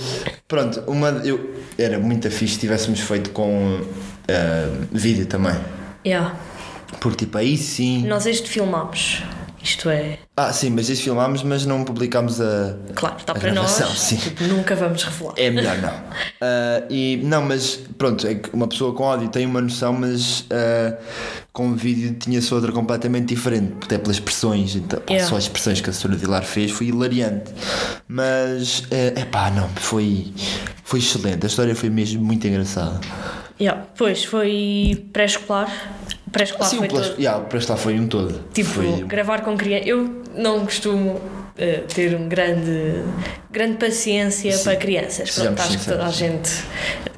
[0.48, 3.82] pronto, uma, eu, era muito fixe se tivéssemos feito com
[4.30, 5.56] ah, vídeo também.
[6.06, 6.36] Yeah.
[7.00, 8.06] Porque, tipo, aí sim.
[8.08, 9.24] Nós este filmámos.
[9.63, 12.76] Isto é, Ah, sim, mas isso filmámos, mas não publicámos a.
[12.96, 13.78] claro, está a para nós.
[13.78, 14.18] gravação, Sim.
[14.18, 15.34] Tipo, nunca vamos revelar.
[15.38, 15.94] É melhor não.
[16.42, 20.46] Ah, e, não, mas pronto, é que uma pessoa com áudio tem uma noção, mas
[20.52, 20.98] ah,
[21.54, 24.76] com vídeo tinha-se outra completamente diferente, até pelas expressões.
[24.76, 25.30] Então, Yeah.
[25.30, 26.13] Só as expressões que a Sra.
[26.13, 27.54] Vilar fez foi hilariante.
[28.06, 30.34] Mas, é pá, não, foi,
[30.84, 31.46] foi excelente.
[31.46, 33.00] A história foi mesmo muito engraçada.
[33.60, 33.86] Yeah.
[33.98, 35.70] Pois foi pré-escolar.
[36.32, 37.20] Pré-escolar foi plas- todo.
[37.20, 38.44] yeah, lá foi um todo.
[38.54, 39.88] Tipo, foi, gravar com criança.
[39.88, 41.22] Eu não costumo
[41.58, 43.04] eh, ter um grande,
[43.52, 44.63] grande paciência Sim.
[44.63, 45.32] para crianças.
[45.36, 46.50] Pronto, acho que toda a gente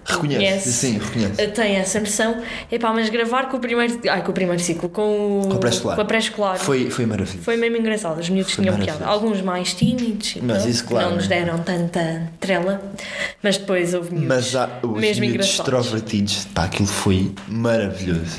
[0.07, 1.47] Reconhece, conhece, sim, reconhece.
[1.47, 2.37] tem essa noção.
[2.71, 3.99] Epá, mas gravar com o primeiro.
[4.07, 6.05] Ai, com o primeiro ciclo, com, o- Com pré-escolar.
[6.05, 6.57] pré-escolar.
[6.59, 7.43] foi, foi maravilhoso.
[7.43, 9.03] Foi mesmo engraçado, os miúdos Foi tinham piada.
[9.05, 11.39] Alguns mais tímidos, e Mas tal, isso, claro, não nos né?
[11.43, 12.81] deram tanta trela,
[13.41, 18.37] mas depois houve miúdos Mas há os mesmo miúdos extrovertidos, pá, aquilo foi maravilhoso.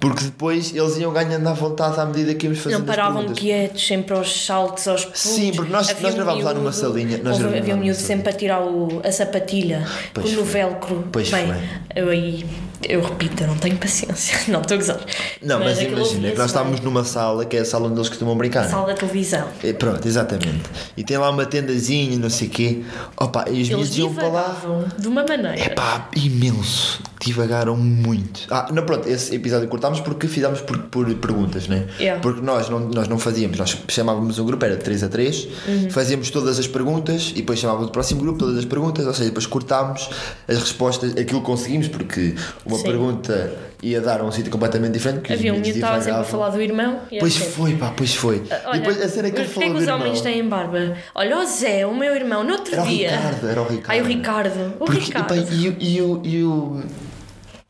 [0.00, 3.86] Porque depois eles iam ganhando à vontade à medida que íamos fazendo Não paravam quietos,
[3.86, 5.18] sempre aos saltos, aos pulos.
[5.20, 7.98] Sim, porque nós- Havia nós um gravámos lá numa salinha, nós houve- havia um miúdo
[7.98, 10.60] sempre a tirar o, a sapatilha Pois no foi.
[10.60, 11.03] velcro.
[11.12, 11.56] Pois Bem, foi.
[11.96, 12.46] eu aí,
[12.88, 14.38] eu repito, eu não tenho paciência.
[14.52, 15.00] Não estou a gozar.
[15.42, 17.96] Não, mas, aquilo imagina, é que nós estávamos numa sala que é a sala onde
[17.98, 18.68] eles costumam brincar.
[18.68, 19.48] Sala da televisão.
[19.62, 20.62] É, Pronto, exatamente.
[20.96, 22.82] E tem lá uma tendazinha, não sei o quê.
[23.16, 24.56] Opa, e os miúdos iam para lá.
[24.98, 25.74] de uma maneira.
[25.74, 27.02] Pá, imenso.
[27.20, 28.46] Divagaram muito.
[28.50, 31.86] Ah, não, pronto, esse episódio cortámos porque fizemos por, por perguntas, né?
[31.98, 32.20] Yeah.
[32.20, 35.48] Porque nós não, nós não fazíamos, nós chamávamos um grupo, era de 3 a 3,
[35.66, 35.90] Uhum.
[35.90, 39.28] fazíamos todas as perguntas e depois chamávamos o próximo grupo, todas as perguntas, ou seja,
[39.28, 40.08] depois cortámos
[40.48, 42.34] as respostas, aquilo que conseguimos, porque
[42.66, 42.82] uma Sim.
[42.84, 43.52] pergunta
[43.88, 45.20] ia dar a um sítio completamente diferente.
[45.22, 47.00] Que Havia um miúdo que estava sempre a falar do irmão.
[47.20, 48.42] Pois sempre, foi, pá, pois foi.
[48.66, 50.96] Olha, e depois a cena que ele porquê falou que do os homens têm barba?
[51.14, 53.10] Olha, o Zé, o meu irmão, no outro Era o dia.
[53.16, 53.90] Ricardo, era o Ricardo.
[53.90, 54.66] Ai, o Ricardo.
[54.80, 55.34] O Porque, Ricardo.
[55.34, 56.82] E, pá, e, o- e, o- e, o-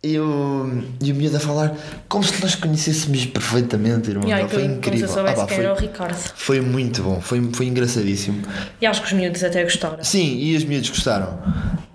[0.04, 1.74] e, o- o miúdo a falar
[2.08, 4.28] como se nós conhecêssemos perfeitamente, irmão.
[4.28, 5.08] Não, foi que eu- como se incrível.
[5.08, 6.14] eu Ah, pá, foi, era o Ricardo.
[6.36, 8.42] foi muito bom, foi, foi engraçadíssimo.
[8.80, 10.04] E acho que os miúdos até gostaram.
[10.04, 11.38] Sim, e os miúdos gostaram.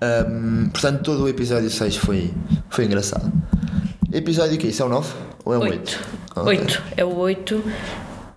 [0.01, 2.33] Ahm, portanto, todo o episódio 6 foi,
[2.69, 3.31] foi engraçado.
[4.11, 5.13] Episódio que Isso é o 9
[5.45, 5.73] ou é o 8?
[6.35, 6.47] Oito.
[6.47, 6.83] Oito.
[6.97, 7.63] É o oito.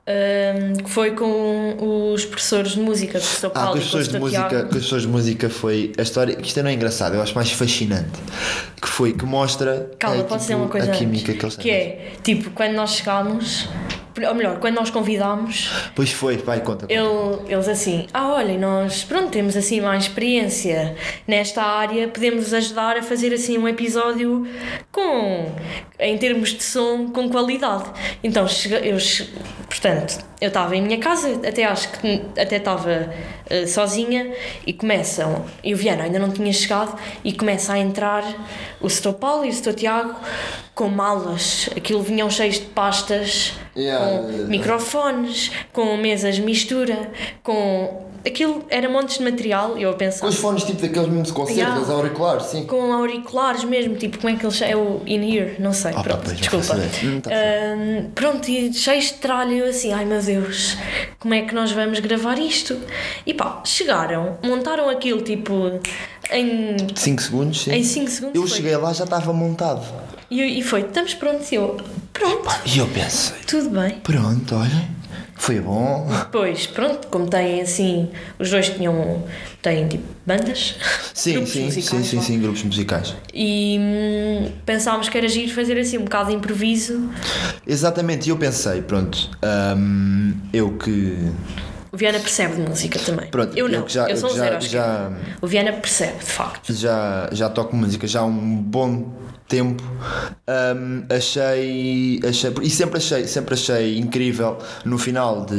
[0.04, 3.46] Ahm, que foi com os professores de música Sr.
[3.46, 5.92] Ah, Paulo com as, com o pessoas de música, com as pessoas de música foi
[5.96, 8.11] a história, que isto não é engraçado, eu acho mais fascinante,
[8.80, 10.98] que foi que mostra Calma, é, posso dizer tipo, uma coisa a antes?
[10.98, 13.68] química que eles Que é, tipo, quando nós chegámos,
[14.29, 16.87] ou melhor, quando nós convidámos, Pois foi, vai, conta.
[16.87, 16.92] conta.
[16.92, 20.94] ele, eles assim, ah, olhem, nós, pronto, temos assim mais experiência
[21.27, 24.46] nesta área, podemos ajudar a fazer assim um episódio
[24.90, 25.51] com,
[25.98, 27.85] em termos de som, com qualidade.
[28.22, 28.46] Então,
[28.83, 28.96] eu,
[29.68, 33.12] portanto, eu estava em minha casa, até acho que até estava
[33.48, 34.33] eh, sozinha,
[34.66, 38.25] e começam, e o Viana ainda não tinha chegado, e começa a entrar
[38.81, 39.12] o Sr.
[39.14, 39.75] Paulo e o Sr.
[39.75, 40.14] Tiago
[40.75, 44.18] com malas, aquilo vinham cheios de pastas, Yeah.
[44.18, 47.11] com microfones, com mesas de mistura,
[47.42, 48.11] com.
[48.24, 50.20] Aquilo era montes de material, e eu a pensar.
[50.20, 51.92] Com os fones tipo daqueles mesmo de concerto, Yeah.
[51.92, 52.64] auriculares, sim.
[52.66, 54.62] Com auriculares mesmo, tipo, como é que eles?
[54.62, 56.74] É o in-ear, não sei, Ah, pá, pronto, desculpa.
[56.76, 56.90] ideia.
[57.02, 60.76] Hum, tá Ahm, pronto, e cheios de tralho, eu assim, ai meu Deus,
[61.18, 62.78] como é que nós vamos gravar isto?
[63.26, 65.80] E pá, chegaram, montaram aquilo tipo
[66.30, 67.72] em 5 segundos, sim.
[67.72, 68.56] Em cinco segundos Eu foi.
[68.56, 69.82] cheguei lá já estava montado.
[70.33, 71.53] E, e foi, estamos prontos.
[71.53, 71.77] E eu,
[72.12, 73.97] pronto, E eu pensei, tudo bem.
[74.03, 74.88] pronto, olha,
[75.37, 76.07] foi bom.
[76.11, 79.25] Depois, pronto, como têm assim, os dois tinham,
[79.61, 80.77] têm tipo bandas,
[81.12, 83.14] Sim, sim, musicais, sim, sim, sim, grupos musicais.
[83.35, 87.11] e hum, pensámos que era giro fazer assim um bocado de improviso.
[87.66, 89.29] Exatamente, e eu pensei, pronto,
[89.77, 91.18] hum, eu que.
[91.92, 93.27] O Viana percebe de música também.
[93.27, 95.47] Pronto, eu eu não, que já- eu eu sou que um já- zero já- O
[95.47, 96.73] Viana percebe, de facto.
[96.73, 99.12] já, já toco música já há um bom
[99.48, 99.83] tempo.
[100.48, 105.55] Hum, achei, achei e sempre achei sempre achei incrível no final de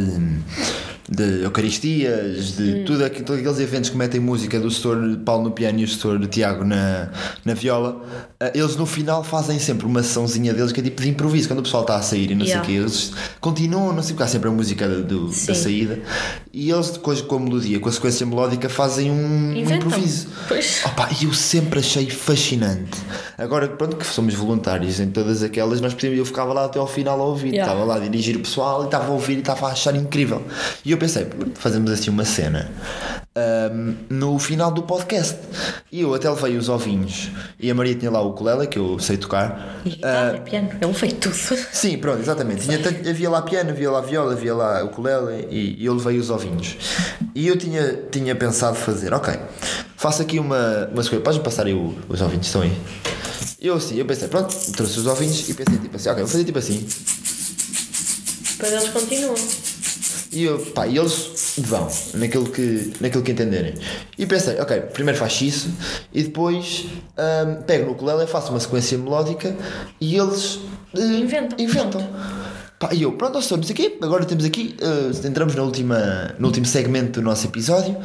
[1.09, 2.83] de Eucaristias, de Hum.
[2.85, 5.17] tudo aqui, todos aqueles eventos que metem música do Sr.
[5.25, 6.25] Paulo no piano e o Sr.
[6.27, 7.09] Tiago na,
[7.43, 8.01] na viola,
[8.39, 11.59] ah, eles no final fazem sempre uma sessãozinha deles que é tipo de improviso, quando
[11.59, 12.63] o pessoal está a sair e não Yeah.
[12.65, 15.99] sei o quê, eles continuam, não sei porque há sempre a música do, da saída
[16.53, 20.27] e eles depois com a melodia, com a sequência melódica fazem um, um improviso.
[20.47, 20.81] Pois.
[20.85, 22.99] Opa, e eu sempre achei fascinante.
[23.37, 26.87] Agora, pronto, que somos voluntários em todas aquelas, nós podíamos, eu ficava lá até ao
[26.87, 27.49] final a ouvir.
[27.53, 27.71] Yeah.
[27.71, 30.43] Estava lá a dirigir o pessoal e estava a ouvir e estava a achar incrível.
[30.85, 32.71] E eu pensei, fazemos assim uma cena
[33.35, 35.37] ahm, no final do podcast.
[35.91, 37.29] E eu até levei os ovinhos.
[37.59, 39.81] E a Maria tinha lá o ukulele, que eu sei tocar.
[39.85, 41.35] E guitarra, piano, ele fez tudo.
[41.71, 42.63] Sim, pronto, exatamente.
[42.63, 42.77] Tinha
[43.09, 46.77] havia lá piano, havia lá viola, havia lá ukulele e, e eu levei os ovinhos.
[47.35, 49.33] E eu tinha, tinha pensado fazer, ok,
[49.97, 52.75] faço aqui uma, uma coisa, podes passar aí o- os ovinhos, estão aí.
[53.59, 56.43] Eu assim, eu pensei, pronto, trouxe os ovinhos e pensei tipo assim, ok, vou fazer
[56.45, 56.87] tipo assim.
[58.57, 59.35] Depois eles continuam.
[60.33, 63.75] E eu, pá, e eles vão naquilo que, naquilo que entenderem.
[64.17, 65.69] E pensei, ok, primeiro faço isso
[66.13, 66.85] e depois
[67.17, 69.55] ahm, pego no ukulele, faço uma sequência melódica
[70.01, 70.59] e eles
[70.95, 71.57] eh, Inventam.
[71.59, 72.09] inventam.
[72.79, 76.47] Pá, e eu, pronto, sei o quê, agora temos aqui, eh, entramos na última, no
[76.47, 77.95] último segmento do nosso episódio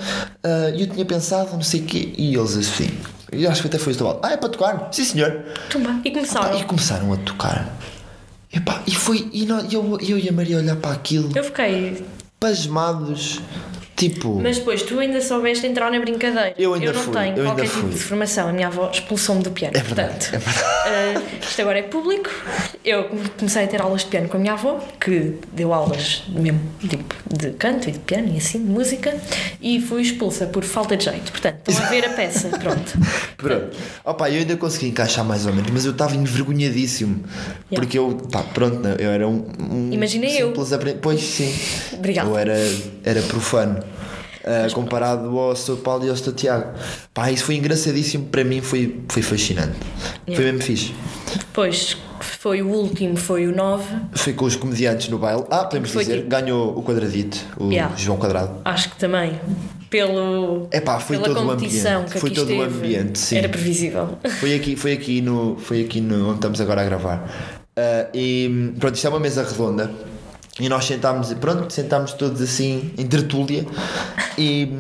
[0.42, 2.90] eh, e eu tinha pensado, não sei o quê, e eles assim,
[3.32, 4.88] e acho que até foi o trabalho, ah, é para tocar?
[4.92, 5.42] Sim, senhor.
[5.70, 6.00] Tumba.
[6.04, 6.58] E Pá, começaram.
[6.60, 7.76] e começaram a tocar.
[8.52, 12.02] Epá, e foi, e nós- eu, eu e a Maria olhar para aquilo Eu fiquei.
[12.38, 13.40] Pasmados.
[13.98, 16.54] Tipo, Mas depois tu ainda soubeste entrar na brincadeira.
[16.56, 17.90] Eu ainda não fui, tenho eu qualquer tipo fui.
[17.90, 18.48] de formação.
[18.48, 19.76] A minha avó expulsou-me do piano.
[19.76, 21.24] É verdade, Portanto, é verdade.
[21.32, 22.30] eh, isto agora é público.
[22.84, 26.60] Eu comecei a ter aulas de piano com a minha avó, que deu aulas mesmo
[26.88, 29.14] tipo, de canto e de piano e assim, de música,
[29.60, 31.32] e fui expulsa por falta de jeito.
[31.32, 32.48] Portanto, estão a ver a peça.
[32.56, 32.98] Pronto.
[33.36, 33.76] pronto.
[34.04, 37.24] Opa, eu ainda consegui encaixar mais ou menos, mas eu estava envergonhadíssimo.
[37.74, 39.44] Porque eu, pá, pronto, eu era um.
[39.70, 40.54] um Imaginei eu.
[40.72, 41.52] apren- Pois sim.
[41.92, 42.28] Obrigada.
[42.28, 42.56] Eu era,
[43.04, 43.87] era profano.
[44.48, 45.76] Ah, comparado ao Sr.
[45.76, 46.32] Paulo e ao Sr.
[46.32, 46.72] Tiago.
[47.12, 48.26] Pá, isso foi engraçadíssimo.
[48.26, 49.76] Para mim foi, foi fascinante.
[50.24, 50.52] Foi Yeah.
[50.52, 50.94] mesmo fixe.
[51.36, 53.84] Depois foi o último, foi o 9.
[54.12, 55.44] Foi com os comediantes no baile.
[55.50, 57.94] Ah, podemos Foi dizer, tipo- ganhou o quadradito, o Yeah.
[57.96, 58.60] João Quadrado.
[58.64, 59.38] Acho que também
[59.90, 62.12] pelo, Epá, foi pela todo o competição ambiente.
[62.12, 63.36] que Foi todo o esteve, ambiente, sim.
[63.38, 64.18] Era previsível.
[64.40, 67.30] Foi aqui, foi aqui, no, foi aqui no, onde estamos agora a gravar.
[67.76, 69.90] Ah, e pronto, isto é uma mesa redonda.
[70.60, 73.64] E nós sentámos, pronto, sentámos todos assim em tertúlia.
[74.36, 74.72] E,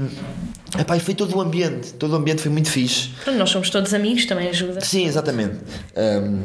[0.78, 1.92] epá, e foi todo o ambiente.
[1.94, 3.10] Todo o ambiente foi muito fixe.
[3.22, 4.80] Pronto, nós somos todos amigos, também ajuda.
[4.80, 5.56] Sim, exatamente.
[5.96, 6.42] Ahm,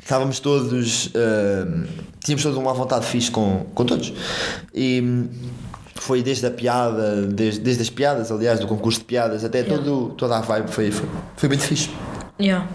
[0.00, 1.10] estávamos todos.
[1.14, 1.86] ahm,
[2.24, 4.12] tínhamos todos uma vontade fixe com, com todos.
[4.72, 5.28] E
[5.96, 10.14] foi desde a piada, desde, desde as piadas, aliás, do concurso de piadas, até todo,
[10.16, 11.90] toda a vibe foi, foi, foi muito fixe.
[12.40, 12.66] Yeah.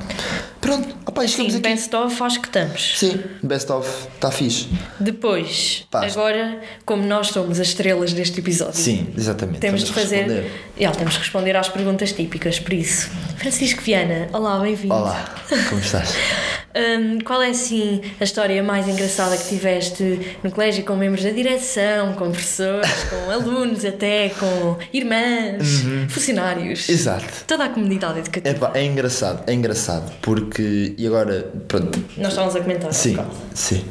[0.60, 1.70] Pronto, opa, chegamos Sim, aqui.
[1.70, 3.00] best of acho que estamos.
[3.00, 4.67] Sim, best of, está fixe.
[5.00, 6.06] Depois, Pá.
[6.06, 9.60] agora, como nós somos as estrelas deste episódio, Sim, exatamente.
[9.60, 10.24] temos de fazer.
[10.26, 10.52] responder.
[10.78, 13.10] Yeah, temos que responder às perguntas típicas, por isso.
[13.38, 14.93] Francisco Viana, olá, bem-vindo.
[14.96, 15.36] Olá,
[15.70, 16.13] como estás?
[16.78, 21.32] Hum, qual é assim a história mais engraçada que tiveste no colégio com membros da
[21.32, 26.88] direção, com professores, com alunos até, com irmãs, funcionários?
[26.88, 26.94] Uhum.
[26.94, 27.46] Exato.
[27.48, 28.56] Toda a comunidade educativa.
[28.56, 30.94] Epá, é engraçado, é engraçado, porque.
[30.98, 32.94] E agora, pronto, Nós estávamos a comentar.
[32.94, 33.18] Sim,
[33.54, 33.84] sim.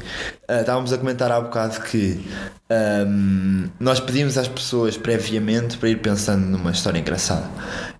[0.49, 2.25] Ah, estávamos a comentar há bocado que
[2.71, 7.49] ahm, nós pedimos às pessoas previamente para ir pensando numa história engraçada.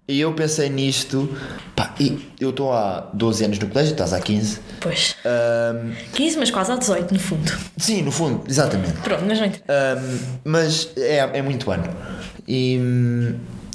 [0.09, 1.29] E eu pensei nisto,
[1.75, 4.61] pá, e eu estou há 12 anos no colégio, estás há 15.
[4.81, 5.17] Pois.
[5.25, 7.53] Ahm, 15, mas quase há 18 no fundo.
[7.77, 8.93] sim, no fundo, exatamente.
[9.01, 9.47] Pronto, mas não.
[9.47, 11.93] Ahm, mas é, é muito ano.
[12.47, 12.79] E,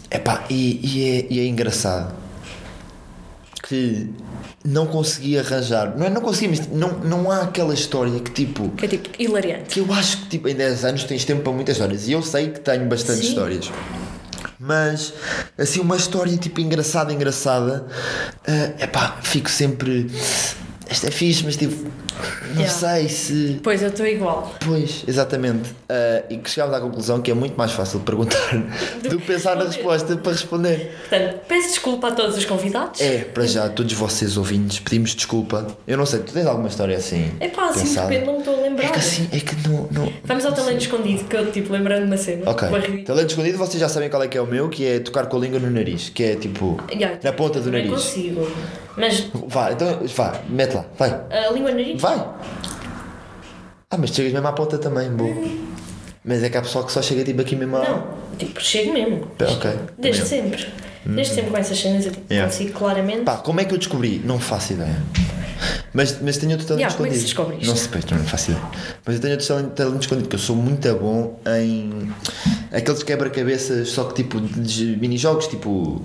[0.10, 2.16] epá, e, e, é, e é engraçado
[3.64, 4.10] que
[4.64, 5.98] não consegui arranjar.
[5.98, 8.70] Não é não consegui, mas não, não há aquela história que tipo.
[8.70, 9.66] Que é tipo hilariante.
[9.66, 12.22] que eu acho que tipo, em 10 anos tens tempo para muitas histórias e eu
[12.22, 13.30] sei que tenho bastantes Sim.
[13.30, 13.70] histórias.
[14.62, 15.12] Mas
[15.58, 17.88] assim, uma história tipo engraçada, engraçada,
[18.46, 20.10] é epá, fico sempre.
[20.88, 21.92] Esta é fixe, mas tipo,
[22.54, 22.70] não Yeah.
[22.70, 23.60] sei se.
[23.64, 24.54] Pois, eu estou igual.
[24.66, 25.70] Pois, exatamente.
[25.90, 28.38] Ah, e que chegámos à conclusão que é muito mais fácil perguntar
[29.10, 30.96] do que pensar na resposta para responder.
[31.10, 33.00] Portanto, peço desculpa a todos os convidados.
[33.02, 35.68] É, para já, todos vocês ouvintes, pedimos desculpa.
[35.88, 37.32] Eu não sei, tu tens alguma história assim?
[37.40, 38.08] É pá, assim de pensada?
[38.10, 38.86] repente não me estou a lembrar.
[38.86, 39.88] É que assim, é que não.
[39.92, 42.50] não Vamos ao talento escondido, que eu tipo lembrando uma cena.
[42.50, 43.04] Ok.
[43.06, 45.38] Talento escondido, vocês já sabem qual é que é o meu, que é tocar com
[45.38, 47.90] a língua no nariz, que é tipo Yeah, na ponta do nariz.
[47.90, 48.50] consigo.
[48.98, 51.10] Mas Vá, então vá, mete lá, vai.
[51.32, 52.02] a língua no nariz.
[52.16, 52.28] Vai!
[53.90, 55.36] Ah, mas chegas mesmo à ponta também, boa.
[56.24, 57.84] Mas é que há pessoal que só chega tipo aqui mesmo à.
[57.90, 58.04] Não,
[58.38, 59.28] tipo, chego mesmo.
[59.40, 59.72] Ok.
[59.98, 60.68] Desde sempre.
[61.06, 62.52] Desde sempre com essas cenas eu tipo, Yeah.
[62.52, 63.24] consigo claramente.
[63.24, 64.22] Pá, como é que eu descobri?
[64.24, 64.96] Não faço ideia.
[65.94, 67.58] Mas, mas tenho outro talento Yeah, como é que se escondido.
[67.60, 68.08] descobre não isto?
[68.10, 68.66] sei, não faço ideia.
[69.06, 72.12] Mas eu tenho outro talento, talento escondido, que eu sou muito bom em
[72.72, 76.02] aqueles quebra-cabeças, só que tipo de mini-jogos, tipo.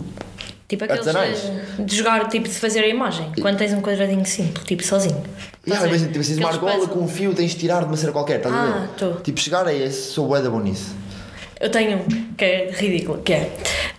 [0.68, 3.30] Tipo aqueles eh, de jogar, tipo de fazer a imagem.
[3.40, 5.22] Quando tens um quadradinho simples, tipo sozinho.
[5.66, 5.88] Yeah, a ver?
[5.96, 8.38] imagina, tipo, assim, uma argola com um fio, tens de tirar de uma cena qualquer,
[8.38, 8.88] estás a Ah, ver?
[8.96, 9.20] tô.
[9.20, 10.94] Tipo, chegar a esse, sou bué da bom nisso.
[11.60, 13.50] Eu tenho um que é ridículo, que é,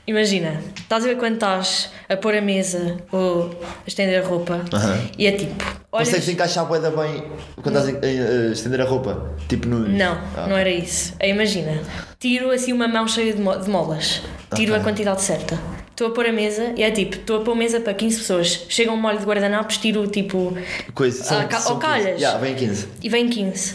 [0.06, 4.64] imagina, estás a ver quando estás a pôr a mesa ou a estender a roupa
[4.72, 5.00] Aham.
[5.18, 5.56] e é tipo,
[5.92, 6.08] olhas...
[6.10, 7.24] Consegues encaixar bué da bem
[7.64, 9.32] quando estás a, a- a estender a roupa?
[9.50, 9.80] Tipo no.
[9.88, 11.14] Não, Ah, não era isso.
[11.24, 11.82] Imagina,
[12.20, 14.22] tiro assim uma mão cheia de, mo- de molas,
[14.54, 14.82] tiro Ok.
[14.82, 15.58] a quantidade certa.
[15.98, 18.18] Estou a pôr a mesa e é tipo, estou a pôr a mesa para 15
[18.20, 18.66] pessoas.
[18.70, 20.56] Chega um molho de guardanapos, tiro tipo.
[20.94, 22.10] Coisa, são, Ah, são ou calhas.
[22.12, 22.22] 15.
[22.22, 22.88] Yeah, vem 15.
[23.02, 23.74] e vem 15.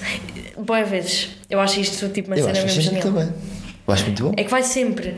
[0.56, 1.30] Boas vezes.
[1.50, 3.02] Eu acho isto tipo uma Eu cena acho mesmo genial.
[3.02, 3.28] também.
[3.88, 4.32] Eu acho muito bom.
[4.37, 5.16] É que vai sempre.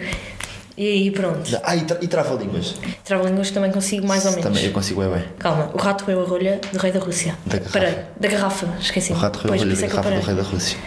[0.78, 1.42] E aí pronto.
[1.62, 2.74] Ah, e, tra e trava-línguas.
[3.04, 4.46] Trava-línguas também consigo mais ou menos.
[4.46, 5.24] Também eu consigo é bem.
[5.38, 7.36] Calma, o rato roeu a rolha do rei da Rússia.
[7.44, 8.06] Da garrafa.
[8.18, 9.12] Da garrafa, esqueci.
[9.12, 10.78] O rato por isso da é eu garrafa do rei da Rússia.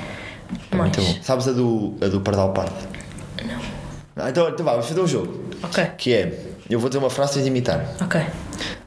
[0.72, 1.16] É muito bom.
[1.22, 2.97] Sabes a do, a do Pardal Pardo?
[4.30, 5.44] Então, então vá, vamos fazer um jogo.
[5.64, 7.86] Ok, Que é, eu vou dizer uma frase e de imitar.
[8.02, 8.22] ok.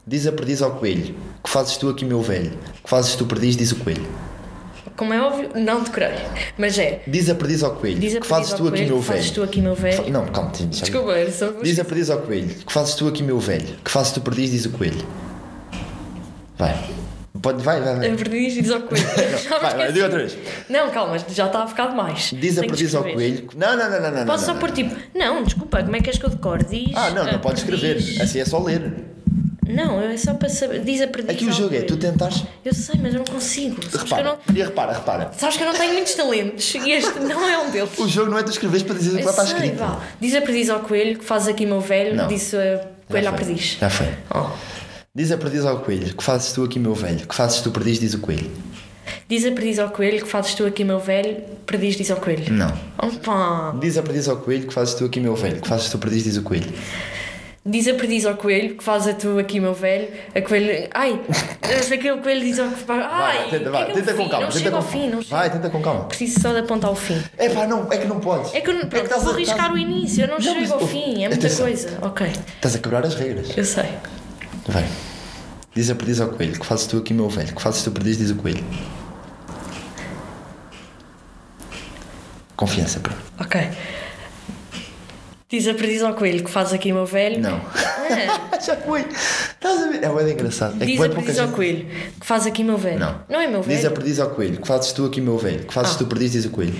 [0.05, 1.15] Diz a perdiz ao coelho.
[1.43, 2.51] Que fazes tu aqui, meu velho?
[2.83, 4.05] Que fazes tu perdiz, diz o coelho.
[4.97, 6.09] Como é óbvio, não decorei.
[6.57, 7.01] Mas é.
[7.07, 7.99] Diz a perdiz ao coelho.
[7.99, 9.33] Diz a que fazes tu ao aqui, coelho, meu que fazes velho.
[9.35, 10.03] tu aqui, meu velho.
[10.03, 11.49] Fa- Não, calma, tens Desculpa, era só.
[11.63, 12.47] Diz a perdiz ao coelho.
[12.53, 13.77] Que fazes tu aqui, meu velho?
[13.83, 15.05] Que fazes tu perdiz, diz o coelho.
[16.57, 16.77] Vai.
[17.41, 18.11] Pode, vai, vai, vai.
[18.11, 19.03] A perdiz e diz ao coelho.
[19.49, 19.93] Vai, vai, esqueci.
[19.93, 20.37] diga outra vez.
[20.69, 22.31] Não, calma, já está a ficar demais.
[22.33, 23.47] Diz a perdiz ao coelho.
[23.55, 24.25] Não, não, não, não, não.
[24.25, 24.95] Posso não, só pôr tipo.
[25.15, 26.63] Não, desculpa, como é que és que eu decoro?
[26.63, 26.91] Diz.
[26.95, 27.97] Ah, não, não podes escrever.
[28.21, 28.93] Assim é só ler.
[29.67, 30.81] Não, é só para saber.
[30.81, 31.31] Diz a perdiz.
[31.35, 32.43] Aqui o jogo é tu tentares.
[32.63, 33.77] Eu sei, mas eu não consigo.
[33.89, 34.23] Sabes que eu Repara.
[34.47, 35.31] não, E repara, repara.
[35.37, 37.97] sabes que eu não tenho muitos talentos e este não é um deles.
[37.97, 39.77] O jogo não é tu escreveres para dizer o que lá está escrito.
[39.77, 39.99] vá.
[40.19, 42.27] Diz a perdiz ao coelho que faz aqui meu velho, Não.
[42.27, 43.77] disse a coelho à perdiz.
[43.79, 44.07] Já foi.
[44.35, 44.49] Oh.
[45.13, 46.13] Diz a perdiz ao coelho.
[46.15, 47.27] Que fazes tu aqui, meu velho?
[47.27, 48.49] Que fazes tu perdiz, diz o coelho.
[49.27, 51.35] Diz a perdiz ao coelho que fazes tu aqui meu velho,
[51.65, 52.51] perdiz diz ao coelho.
[52.53, 52.71] Não.
[52.97, 53.75] Opa!
[53.81, 54.67] Diz a perdiz ao coelho.
[54.67, 55.59] Que fazes tu aqui, meu velho?
[55.61, 56.71] Que fazes tu perdiz, diz o coelho.
[57.65, 60.07] Diz a perdiz ao coelho, que faz a tu aqui, meu velho.
[60.33, 60.87] A coelho.
[60.93, 61.19] Ai,
[61.83, 63.05] se aquele coelho diz ao que faz.
[63.11, 64.45] Ai, Vai, tenta, que vai, é que tenta com calma.
[64.45, 65.35] Não tenta chega com ao fim, não chega.
[65.35, 66.03] Vai, tenta com calma.
[66.05, 67.21] Preciso só de apontar ao fim.
[67.37, 68.53] É pá, não, é que não podes.
[68.55, 70.59] É que eu não, pronto, estás vou arriscar estás- o início, eu não, Não, chego
[70.61, 71.65] mas, ao fim, é muita atenção.
[71.65, 71.97] coisa.
[72.01, 73.55] Ok, Estás a quebrar as regras.
[73.57, 73.89] eu sei.
[74.71, 74.87] Vai.
[75.75, 77.53] Diz a perdiz ao coelho, que fazes tu aqui, meu velho?
[77.53, 78.63] Que fazes tu perdiz, diz o coelho.
[82.55, 83.19] Confiança, pronto.
[83.37, 83.69] Ok.
[85.51, 87.41] Diz a perdiz ao coelho, que faz aqui, meu velho.
[87.41, 87.59] Não.
[87.75, 89.01] Ah, Já foi.
[89.01, 90.01] Estás a ver?
[90.03, 90.75] É bem engraçado.
[90.77, 91.85] É que diz bué a pouca perdiz ao gente- coelho,
[92.19, 92.99] que faz aqui, meu velho.
[92.99, 93.15] Não.
[93.27, 93.91] Não é meu Diz a velho.
[93.95, 95.59] perdiz ao coelho, que fazes tu aqui, meu velho?
[95.65, 95.97] Que fazes Ah.
[95.97, 96.73] tu perdiz, diz o coelho.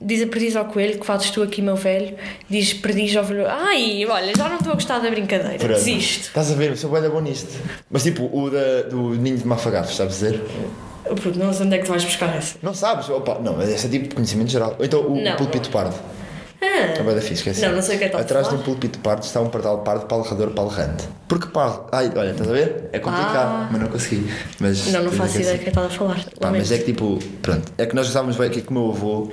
[0.00, 2.14] Diz a perdiz ao coelho, que fazes tu aqui, meu velho.
[2.48, 3.46] Diz perdiz ao velho.
[3.46, 5.58] Ai, olha, já não estou a gostar da brincadeira.
[5.58, 5.74] Pronto.
[5.74, 6.28] Desisto.
[6.28, 6.70] Estás a ver?
[6.70, 7.52] Eu sou bem bom nisto.
[7.90, 10.40] Mas tipo, o da, do ninho de mafagafos, sabes dizer?
[11.04, 12.56] Puto, não sei onde é que tu vais buscar essa.
[12.62, 13.06] Não sabes?
[13.10, 14.74] Opa, não, mas esse é tipo de conhecimento geral.
[14.78, 15.94] Ou então o, Não, o pulpito pardo.
[16.64, 17.66] Ah, É fixe, esquece.
[17.66, 19.40] Não, não sei o que é que estás a Atrás de um pulpito pardo está
[19.40, 21.04] um pardal pardo palrador palrante.
[21.28, 21.84] Porque pardo.
[21.92, 22.88] Ai, olha, estás a ver?
[22.92, 23.68] É complicado, Ah.
[23.70, 24.30] mas não consegui.
[24.58, 26.24] Mas, não, não faço que ideia do que estás a falar.
[26.40, 28.90] Pá, mas é que tipo, pronto, é que nós gostávamos bem aqui com o meu
[28.92, 29.32] avô,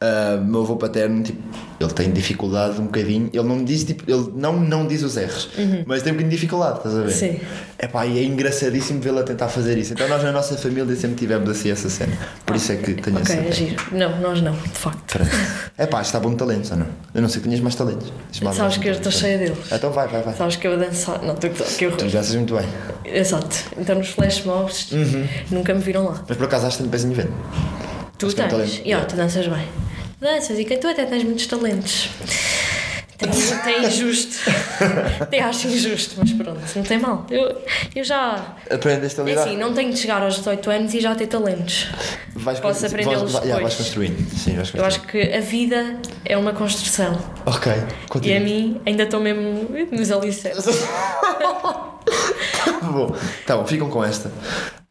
[0.00, 1.40] ah, o meu avô paterno, tipo,
[1.80, 5.48] ele tem dificuldade um bocadinho, ele não diz, tipo, ele não, não diz os R's,
[5.86, 7.04] mas tem um bocadinho de dificuldade, estás a ver?
[7.06, 7.10] Uhum.
[7.10, 7.40] Sim.
[7.78, 9.92] É pá, e é engraçadíssimo vê-lo a tentar fazer isso.
[9.92, 12.12] Então nós na nossa família sempre tivemos assim essa cena,
[12.46, 13.82] por isso é que tenho Ok, essa é giro.
[13.92, 15.18] Não, nós não, de facto.
[15.78, 16.86] É pá, está bom de talentos, ou não?
[17.14, 18.12] Eu não sei que tinhas mais talentos.
[18.30, 19.58] Sabes mais que eu estou cheia deles.
[19.72, 20.34] Então vai, vai, vai.
[20.34, 21.22] Sabes que eu dançar.
[21.22, 21.96] Não, tu, que eu.
[21.96, 22.66] Tu sabes muito bem.
[23.04, 23.56] Exato.
[23.78, 25.26] Então nos flash mobs Uhum.
[25.50, 26.22] nunca me viram lá.
[26.28, 27.32] Mas por acaso acho que tenho peso em evento.
[28.18, 28.50] Tu Acho é um tens.
[28.50, 28.86] talento.
[28.86, 29.66] Yeah, tu danças bem.
[30.20, 32.10] Danças e que tu até tens muitos talentos.
[33.22, 34.36] Tem, tem injusto.
[35.20, 37.26] Até acho injusto, mas pronto, não tem mal.
[37.30, 37.62] Eu,
[37.94, 38.54] eu já.
[38.70, 39.42] Aprendeste a É lidar.
[39.44, 41.88] assim, não tenho de chegar aos 18 anos e já ter talentos.
[42.34, 43.62] Vais posso aprendê-los yeah, depois.
[43.62, 44.16] vais construindo.
[44.30, 44.76] Sim, vais construindo.
[44.78, 47.18] Eu acho que a vida é uma construção.
[47.46, 48.36] Ok, E continua.
[48.36, 50.64] a mim ainda estou mesmo nos alicerces.
[52.82, 53.14] bom,
[53.46, 54.30] tá bom, ficam com esta.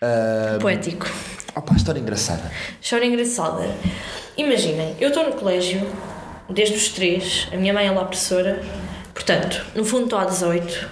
[0.02, 1.08] Ah, Poético.
[1.56, 2.52] opa, história engraçada.
[2.82, 3.70] História engraçada.
[4.38, 5.86] Imaginem, eu estou no colégio
[6.54, 8.62] desde os 3, a minha mãe é lá professora,
[9.14, 10.90] portanto, no fundo estou há 18.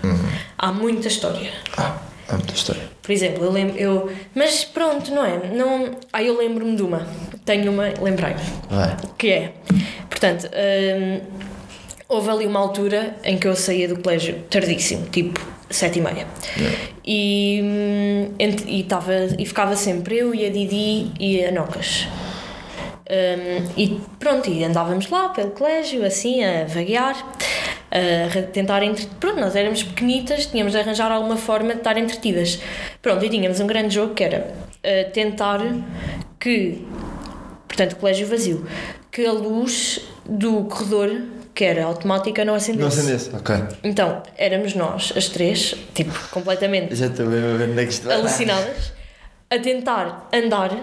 [0.58, 1.52] Há muita história.
[1.78, 1.98] Ah,
[2.28, 2.82] há muita história.
[3.02, 3.78] Por exemplo, eu lembro.
[3.78, 5.48] Eu, mas pronto, não é?
[5.48, 7.08] Não, ah, eu lembro-me de uma.
[7.46, 8.40] Tenho uma, lembrei-me.
[9.18, 9.54] Que é.
[10.10, 11.22] Portanto, hum,
[12.08, 15.40] houve ali uma altura em que eu saía do colégio tardíssimo, tipo
[15.70, 16.28] sete e meia.
[17.06, 22.06] E, hum, e, tava, e ficava sempre eu e a Didi e a Nocas.
[23.10, 27.16] Hum, e pronto, e andávamos lá pelo colégio, assim, a vaguear,
[27.92, 29.08] a tentar entre...
[29.20, 32.60] Pronto, nós éramos pequenitas, tínhamos de arranjar alguma forma de estar entretidas.
[33.02, 35.60] Pronto, e tínhamos um grande jogo que era uh, tentar
[36.40, 36.86] que,
[37.68, 38.68] portanto, colégio vazio,
[39.12, 41.22] que a luz do corredor,
[41.56, 42.82] que era automática, não acendesse.
[42.82, 43.56] Não acendesse, ok.
[43.84, 48.10] Então, éramos nós, as três, tipo, completamente Já estou a ver onde é que isto
[48.10, 48.94] alucinadas,
[49.50, 50.78] a tentar andar.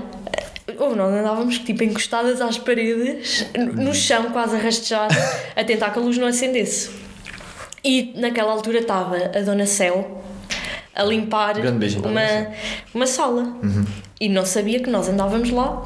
[0.79, 5.09] Ou nós andávamos tipo encostadas às paredes, no chão, quase a rastejar,
[5.55, 6.91] a tentar que a luz não acendesse.
[7.85, 10.23] E naquela altura estava a Dona Céu
[10.95, 12.53] a limpar uma,
[12.95, 13.57] uma sala.
[14.19, 15.85] E não sabia que nós andávamos lá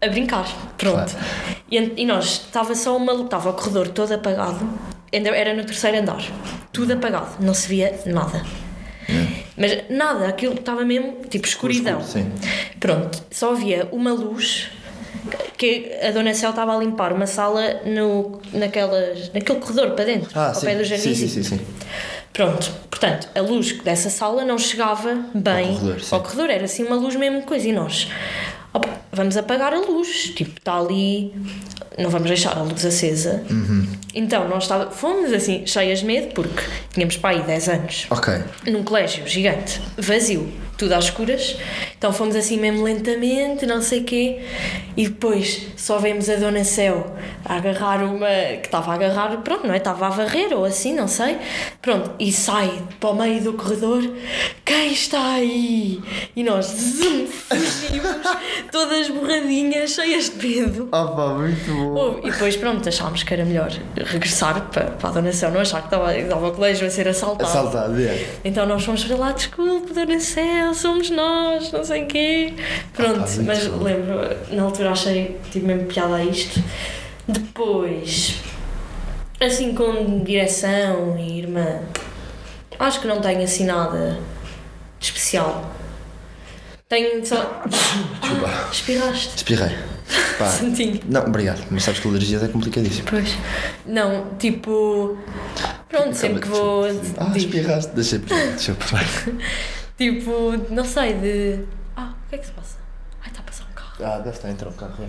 [0.00, 0.46] a brincar.
[0.78, 1.12] Pronto.
[1.12, 1.26] Claro.
[1.70, 3.12] E, e nós, estava só uma.
[3.12, 4.68] Estava o corredor todo apagado,
[5.12, 6.22] era no terceiro andar.
[6.72, 8.42] Tudo apagado, não se via nada.
[9.56, 12.00] Mas nada, aquilo estava mesmo tipo escuridão.
[12.00, 12.32] escuro, sim.
[12.80, 14.68] Pronto, só havia uma luz
[15.56, 20.28] que a Dona Céu estava a limpar uma sala no, naquelas, naquele corredor para dentro,
[20.34, 20.66] Ah, ao sim.
[20.66, 21.14] pé do jardim.
[21.14, 21.60] sim, sim, sim.
[22.32, 26.82] Pronto, portanto, a luz dessa sala não chegava bem Ao corredor, ao corredor, era assim
[26.84, 27.68] uma luz mesmo coisa.
[27.68, 28.08] E nós,
[28.74, 31.32] opa, vamos apagar a luz, tipo, está ali,
[31.96, 33.44] não vamos deixar a luz acesa.
[33.48, 33.86] Uhum.
[34.14, 36.62] Então, nós estava, fomos assim, cheias de medo, porque
[36.92, 38.34] tínhamos aí 10 anos, Ok.
[38.66, 41.56] num colégio gigante, vazio, tudo às escuras.
[41.96, 44.40] Então fomos assim mesmo lentamente, não sei quê,
[44.96, 48.26] e depois só vemos a Dona Céu a agarrar uma.
[48.60, 49.78] que estava a agarrar, pronto, não é?
[49.78, 51.38] Estava a varrer ou assim, não sei.
[51.80, 52.70] Pronto, e sai
[53.00, 54.02] para o meio do corredor:
[54.64, 56.00] quem está aí?
[56.36, 56.66] E nós
[57.48, 58.03] fugimos,
[58.74, 60.88] todas borradinhas, cheias de medo.
[60.90, 62.18] Opa, muito bom.
[62.20, 65.60] Oh, e depois, pronto, achámos que era melhor regressar para, para a Dona Céu, não
[65.60, 67.48] achar que estava, estava o colégio a ser assaltado.
[67.48, 68.26] Assaltado, é.
[68.44, 72.52] Então nós fomos para lá, desculpe, Dona Céu, somos nós, não sei o quê.
[72.92, 73.84] Pronto, Ah, mas bom.
[73.84, 74.14] lembro,
[74.50, 76.60] na altura achei, tive mesmo piada a isto.
[77.28, 78.40] Depois,
[79.40, 81.78] assim com direção e irmã,
[82.76, 84.18] acho que não tenho assim nada
[85.00, 85.73] especial.
[86.94, 87.60] Tenho só.
[87.66, 88.68] Desculpa.
[88.70, 89.36] Espirraste.
[89.38, 89.76] Espirrei.
[90.38, 91.00] Pá, Santinho.
[91.08, 93.08] não, obrigado, mas sabes que alergias é complicadíssimo.
[93.10, 93.36] Pois.
[93.84, 95.18] Não, tipo.
[95.88, 96.84] Pronto, sempre que vou.
[97.18, 99.04] Ah, espirraste, deixa eu deixa eu provar.
[99.98, 101.64] Tipo, não sei, de.
[101.96, 102.78] Ah, o que é que se passa?
[103.22, 103.94] Ai, está a passar um carro.
[104.00, 104.94] Ah, deve estar a entrar um carro.
[105.02, 105.08] é.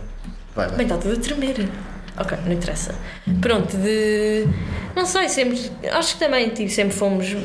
[0.55, 0.77] Vai, vai.
[0.77, 1.69] Bem, está tudo a tremer.
[2.17, 2.95] Ok, não interessa.
[3.41, 4.47] Pronto, de.
[4.95, 5.59] Não sei, sempre.
[5.91, 7.35] Acho que também, tipo, sempre fomos.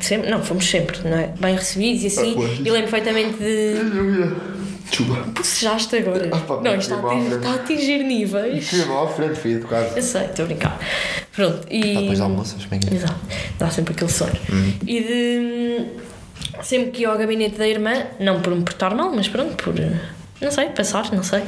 [0.00, 1.34] Sempre, não, fomos sempre, não é?
[1.38, 2.36] Bem recebidos e assim.
[2.38, 3.74] Ah, e lembro perfeitamente de.
[4.88, 5.14] Desculpa.
[5.32, 6.28] Bocejaste agora.
[6.32, 8.68] Ah, pá, não, isto está a, está a atingir níveis.
[8.68, 9.96] Fui mal à frente, fui educado.
[9.96, 10.78] Eu sei, estou a brincar.
[11.34, 11.94] Pronto, e.
[11.94, 12.96] Tá, depois almoças, como é que é?
[12.96, 13.20] Exato,
[13.58, 14.38] dá sempre aquele sonho.
[14.86, 16.06] E de.
[16.62, 19.74] Sempre que ia ao gabinete da irmã, não por me portar mal, mas pronto, por.
[20.40, 21.42] Não sei, passar, não sei.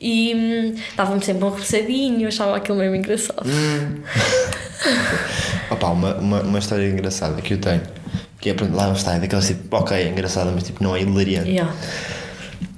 [0.00, 3.44] E hum, dava-me sempre um repousadinho, achava aquilo mesmo engraçado.
[5.70, 7.82] Opá, uma, uma, uma história engraçada que eu tenho,
[8.40, 11.50] que é, lá está, é daquelas tipo, ok, é engraçada, mas tipo, não é hilariante.
[11.50, 11.74] Yeah.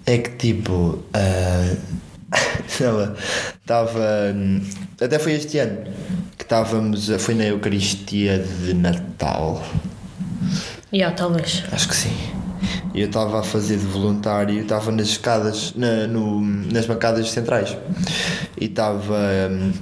[0.07, 1.05] É que tipo,
[2.81, 3.17] ela
[3.61, 4.35] estava,
[5.01, 5.85] até foi este ano,
[6.39, 9.63] que estávamos, foi na Eucaristia de Natal,
[10.93, 11.63] Yeah, talvez.
[11.71, 12.13] acho que sim.
[13.01, 17.75] Eu estava a fazer de voluntário, estava nas escadas, na, no, nas bancadas centrais.
[18.61, 19.17] E estava.
[19.51, 19.73] hum,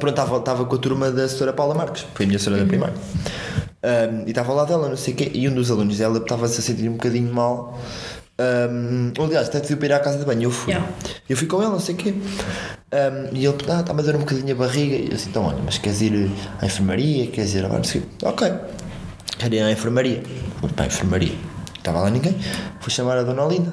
[0.00, 1.52] Pronto, estava, estava com a turma da Sra.
[1.52, 2.94] Paula Marques, foi a minha senhora da primária.
[2.96, 6.18] Hum, e estava ao lado dela, não sei o quê, e um dos alunos dela
[6.18, 7.78] estava-se a sentir um bocadinho mal.
[8.38, 10.72] Um, aliás, até tive para ir à casa de banho, eu fui.
[10.72, 10.92] Yeah.
[11.30, 12.14] Eu fui com ele, não sei o quê.
[12.14, 14.96] Um, e ele, ah, está-me a doer um bocadinho a barriga.
[14.96, 17.28] E eu assim, então olha, mas queres ir à enfermaria?
[17.28, 17.82] Queres ir agora?
[18.24, 18.52] Ok.
[19.38, 20.20] Quero ir à enfermaria.
[20.60, 21.55] Fui para a enfermaria.
[21.86, 22.34] Estava lá ninguém.
[22.80, 23.72] Fui chamar a Dona Olinda.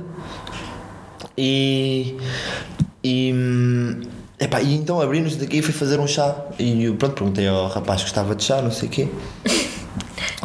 [1.35, 2.15] E.
[3.03, 3.33] E.
[3.33, 4.01] hum,
[4.39, 6.35] Epá, e então abrimos daqui e fui fazer um chá.
[6.59, 9.07] E pronto, perguntei ao rapaz que gostava de chá, não sei o quê.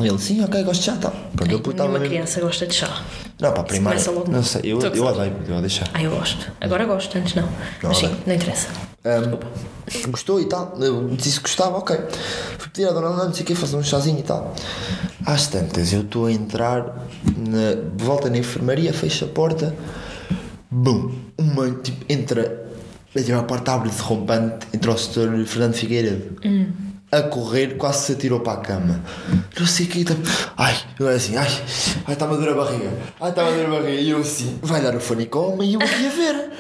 [0.01, 1.11] E ele, sim, ok, gosto de chá, tal.
[1.37, 3.03] Pronto, eu Nenhuma mesmo- criança gosta de chá.
[3.39, 5.85] Não, começa logo Não sei, eu, eu odeio, eu odeio chá.
[5.93, 6.51] Ah, eu gosto.
[6.61, 7.49] Agora gosto, antes não.
[7.83, 8.69] Mas sim, não interessa.
[9.03, 9.47] Desculpa.
[10.09, 11.97] Gostou e tal, eu disse que gostava, ok.
[12.59, 14.55] Fui pedir à dona Ana, não sei o quê, fazer um chazinho e tal.
[15.25, 19.75] Às tantas, eu estou a entrar, na, volta na enfermaria, fecho a porta,
[20.71, 22.67] bum, uma, tipo, entra,
[23.15, 26.37] tipo, a porta abre derrompante, entra o setor Fernando Figueiredo.
[27.11, 29.03] A correr, quase se atirou para a cama.
[29.59, 30.05] Não sei o que.
[30.05, 30.15] Tá...
[30.59, 31.49] Ai, eu era assim, ai,
[32.07, 32.91] ai, está-me a a barriga.
[33.19, 34.01] Ai, está-me a a barriga.
[34.01, 36.51] E eu assim, vai dar o fone com a homem e eu aqui a ver.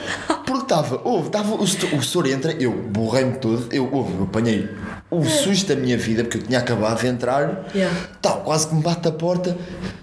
[0.46, 4.66] Porque estava, houve, estava, o, o senhor entra, eu borrei-me todo, eu, houve, eu apanhei
[5.10, 7.94] o susto da minha vida, porque eu tinha acabado de entrar, Yeah.
[8.22, 9.56] tal, quase que me bate a porta,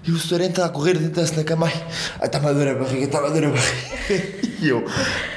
[0.04, 1.84] e o senhor entra a correr, deita-se na cama, ai,
[2.20, 4.46] ai, está-me a a barriga, está-me a a barriga.
[4.66, 4.84] E eu,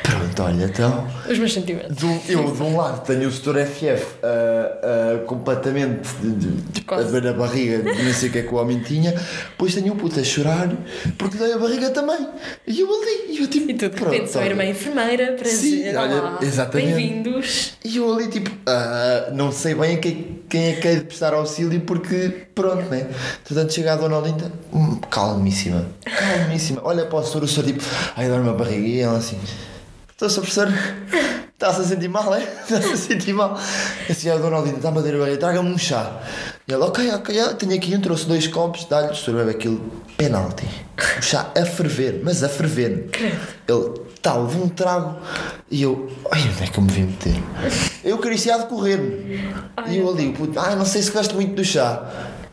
[0.01, 1.07] pronto, olha, então.
[1.29, 2.01] Os meus sentimentos.
[2.01, 7.01] Um- eu, de um lado, tenho o setor FF ah, ah, completamente de, de, a
[7.01, 9.11] ver a barriga, não sei o que é que o homem tinha,
[9.51, 10.67] depois tenho o puto a chorar
[11.15, 12.27] porque dei a barriga também.
[12.65, 13.69] E eu ali, e eu tipo.
[13.69, 16.87] E tu de pronto, repente sou a irmã enfermeira, prazer, Sim, olha, exatamente.
[16.95, 17.73] bem-vindos.
[17.85, 21.01] E eu ali, tipo, ah, não sei bem a quem, quem é que é de
[21.01, 23.07] prestar auxílio porque, pronto, né?
[23.47, 26.81] Portanto, chega a Dona Olinda, hum, calmíssima, calmíssima.
[26.83, 27.83] Olha para o senhor, o senhor, tipo,
[28.15, 28.87] ai, dá-me uma barriga.
[28.87, 29.39] E ela assim,
[30.11, 30.41] estou, Sr.
[30.41, 30.67] Professor,
[31.53, 32.43] está-se a sentir mal, é?
[32.43, 33.59] Está-se a sentir mal.
[34.09, 36.21] Assim, a Dona Olinda, está-me a dar a barriga, traga-me um chá.
[36.67, 39.51] E ela, ok, ok, ah, tenho aqui um, trouxe dois copos, dá-lhe, o senhor bebe
[39.51, 39.79] aquilo,
[40.17, 40.67] penalti.
[41.17, 43.09] O chá a ferver, mas a ferver.
[43.67, 45.17] Ele, tal, levou um trago.
[45.69, 47.35] E eu, ai, onde é que eu me vim meter?
[48.03, 49.39] Eu acariciado correr-me.
[49.87, 52.03] E eu ali, puto, ah, não sei se gosto muito do chá.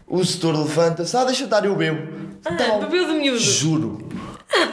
[0.07, 2.27] O setor levanta-se, ah, deixa eu dar, eu bebo.
[2.43, 2.81] Tal.
[2.81, 3.41] bebeu de miúdo.
[3.41, 4.09] Juro.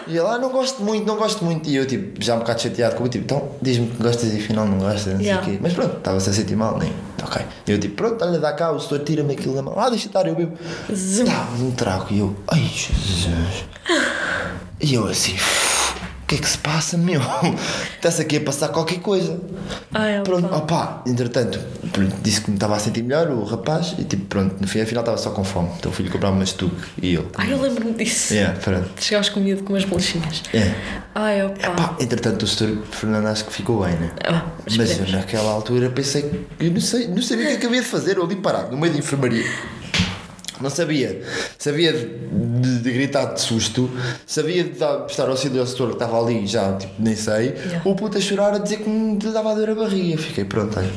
[0.07, 1.67] E ele, ah, não gosto muito, não gosto muito.
[1.69, 4.37] E eu, tipo, já um bocado chateado com o tipo, então diz-me que gostas e
[4.37, 5.43] afinal não gostas, não Yeah.
[5.43, 5.59] sei o quê.
[5.63, 6.91] Mas pronto, estava-se a sentir mal, nem.
[7.23, 7.41] Ok.
[7.67, 10.07] E eu, tipo, pronto, olha, dá cá, o setor tira-me aquilo da mão, ah, deixa
[10.07, 10.57] estar, eu bebo.
[10.93, 11.25] Zum.
[11.25, 12.07] Tá, um trago.
[12.11, 13.65] E eu, ai, Jesus.
[14.81, 15.35] E eu assim,
[16.33, 17.21] que é que se passa, meu?
[17.95, 19.39] Está-se aqui a passar qualquer coisa.
[19.93, 20.23] Ai, opa.
[20.23, 21.59] Pronto, opá, entretanto,
[21.91, 24.81] pronto, disse que me estava a sentir melhor, o rapaz, e tipo, pronto, no fim,
[24.81, 25.69] afinal estava só com fome.
[25.77, 27.27] Então o filho comprava uma estuque e ele.
[27.37, 28.33] Ai, eu lembro-me disso.
[28.33, 28.89] Yeah, pronto.
[28.99, 30.43] Chegaste com miúdo com umas bolachinhas.
[30.53, 30.73] É.
[31.15, 31.71] Ai, opa.
[31.71, 34.11] Pá, entretanto, o setor Fernando acho que ficou bem, né?
[34.25, 35.11] Ah, Mas eu esperemos.
[35.13, 38.17] naquela altura pensei que eu não, sei, não sabia o que é havia de fazer,
[38.17, 39.45] eu ali parado, no meio da enfermaria.
[40.61, 41.21] Não sabia.
[41.57, 43.89] Sabia de, de- de gritar de susto,
[44.25, 47.49] sabia de dar, prestar auxílio ao setor que estava ali, já tipo, nem sei.
[47.49, 47.81] Yeah.
[47.85, 50.17] O puto a chorar a dizer que me dava a dor a barriga.
[50.17, 50.91] Fiquei pronto, olha.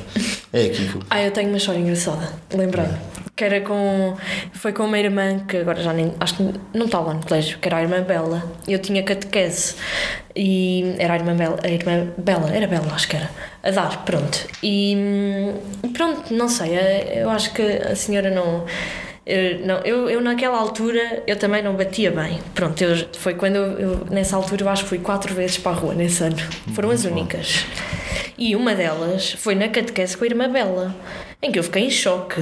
[0.52, 1.02] É aqui que eu.
[1.11, 2.86] Ah, eu tenho uma história engraçada, lembrei.
[3.34, 4.16] Que era com.
[4.52, 6.12] Foi com uma irmã que agora já nem.
[6.20, 8.42] Acho que não está lá no colégio, que era a irmã Bela.
[8.66, 9.74] Eu tinha catequese
[10.34, 11.59] e era a irmã Bela.
[11.62, 13.30] A irmã Bela, era Bela, acho que era.
[13.62, 14.46] A dar, pronto.
[14.62, 16.78] E hum, pronto, não sei.
[17.14, 18.64] Eu acho que a senhora não.
[19.27, 22.39] Eu, não, eu, eu naquela altura eu também não batia bem.
[22.55, 25.72] Pronto, eu, foi quando eu, eu- nessa altura eu acho que fui quatro vezes para
[25.72, 26.37] a rua nesse ano.
[26.74, 27.64] Foram as únicas.
[28.39, 30.95] E uma delas foi na catequese com a irmã Bela,
[31.43, 32.41] em que eu fiquei em choque.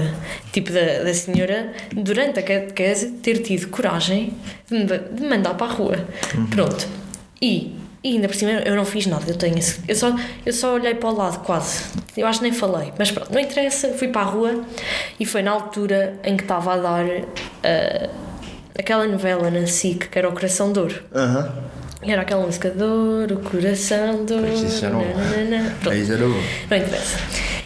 [0.53, 4.35] Tipo, da, da senhora, durante a catequese, ter tido coragem
[4.69, 6.05] de me, de mandar para a rua.
[6.51, 6.87] Pronto.
[7.41, 7.73] E,
[8.05, 9.25] e ainda por cima eu não fiz nada.
[9.27, 11.83] Eu, tenho, esse- eu, só, eu só olhei para o lado quase.
[12.17, 12.93] Eu acho que nem falei.
[12.99, 13.89] Mas pronto, não interessa.
[13.95, 14.63] Fui para a rua
[15.19, 17.05] e foi na altura em que estava a dar
[17.65, 18.11] ah,
[18.79, 21.03] aquela novela na SIC que era O Coração de Ouro.
[21.15, 21.53] Aham.
[22.07, 24.47] E era aquela música Dor, o coração, dor.
[24.47, 25.75] Isso nananana.
[25.81, 25.95] Pronto.
[25.95, 26.41] Aí já era bom.
[26.71, 27.19] Não interessa.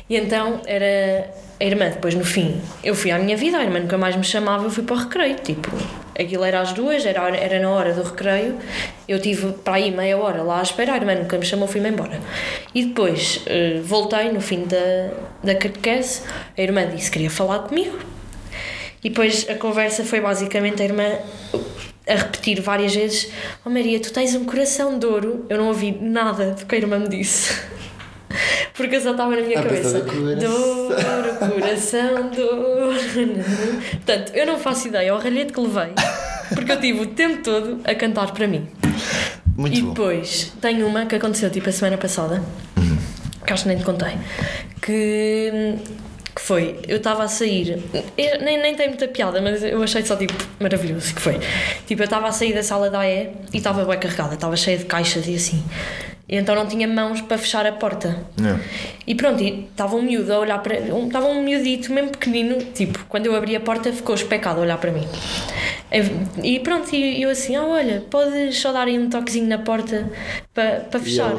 [0.08, 1.28] E então era
[1.60, 4.22] a irmã, depois no fim, eu fui à minha vida, a irmã nunca mais me
[4.22, 5.34] chamava, eu fui para o recreio.
[5.40, 5.68] Tipo,
[6.18, 8.58] aquilo era às duas, era, era na hora do recreio,
[9.08, 12.20] eu tive para aí meia hora lá a irmã nunca me chamou, fui-me embora.
[12.74, 15.10] E depois eh, voltei no fim da,
[15.42, 16.22] da catequese,
[16.56, 17.98] a irmã disse que queria falar comigo.
[19.02, 21.18] E depois a conversa foi basicamente a irmã
[22.06, 23.30] a repetir várias vezes:
[23.64, 25.46] Oh Maria, tu tens um coração de ouro.
[25.48, 27.54] Eu não ouvi nada do que a irmã me disse.
[28.74, 30.00] Porque eu só estava na minha Ah, cabeça.
[30.00, 30.38] coração.
[30.38, 32.94] Dor, coração, dor.
[33.92, 35.92] Portanto, eu não faço ideia ao ralhete que levei.
[36.54, 38.66] Porque eu tive o tempo todo a cantar para mim.
[39.56, 39.88] Muito e bom.
[39.88, 42.42] depois tem uma que aconteceu tipo a semana passada,
[43.44, 44.12] que acho que nem te contei,
[44.80, 45.74] que,
[46.34, 47.82] que foi, eu estava a sair,
[48.16, 51.38] eu- nem, nem tem muita piada, mas eu achei só tipo maravilhoso que foi.
[51.88, 54.78] Tipo, eu estava a sair da sala da AE e estava bem carregada, estava cheia
[54.78, 55.62] de caixas e assim.
[56.28, 58.22] E então não tinha mãos para fechar a porta.
[58.36, 58.60] Não.
[59.06, 60.76] E pronto, estava um miúdo a olhar para.
[60.78, 64.76] Estava um miudito, mesmo pequenino, tipo, quando eu abri a porta ficou especado a olhar
[64.76, 65.06] para mim.
[65.90, 69.58] E e pronto, e eu assim, ah, olha, podes só dar aí um toquezinho na
[69.58, 70.10] porta
[70.52, 71.34] para, para fechar.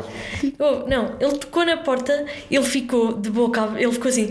[0.58, 4.30] Eu, não, ele tocou na porta, ele ficou de boca, ele ficou assim,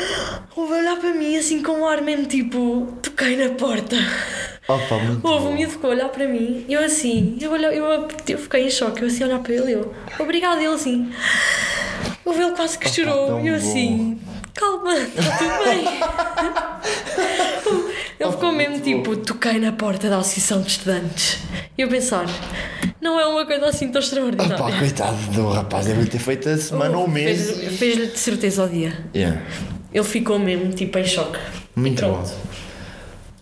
[0.54, 3.96] houve a olhar para mim assim com um ar mesmo tipo, toquei na porta.
[4.66, 5.54] Opa, muito Houve um bom.
[5.56, 9.02] miúdo ficou a olhar para mim eu assim, eu, olhei, eu, eu fiquei em choque,
[9.02, 11.12] eu assim a olhar para ele, eu, obrigado, ele assim,
[12.24, 13.68] houve ele quase que chorou tão e eu bom.
[13.68, 14.18] assim,
[14.54, 15.84] calma, está tudo bem.
[18.20, 21.38] ele ficou mesmo tipo, toquei na porta da Associação de Estudantes
[21.76, 22.24] e eu pensar,
[23.00, 24.54] não é uma coisa assim tão extraordinária.
[24.56, 27.50] Opa, coitado do rapaz, deve ter feito a semana ou um mês.
[27.50, 28.96] Fez- Fez-lhe de certeza ao dia.
[29.14, 29.42] Yeah.
[29.92, 31.38] Ele ficou mesmo tipo em choque.
[31.76, 32.30] Muito Pronto.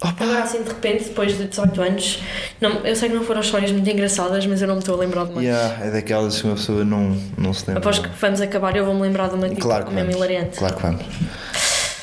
[0.02, 0.24] Bom.
[0.24, 2.18] Agora assim de repente, depois de 18 anos,
[2.60, 4.98] não, eu sei que não foram histórias muito engraçadas, mas eu não me estou a
[4.98, 5.46] lembrar de mais.
[5.46, 7.80] Yeah, é daquelas que uma pessoa não, não se lembra.
[7.80, 10.58] Após que vamos acabar, eu vou-me lembrar de uma tipo, Claro que mesmo hilariante.
[10.58, 11.02] Claro que vamos.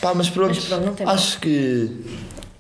[0.02, 1.92] Pá, mas pronto, Mas pronto, acho que.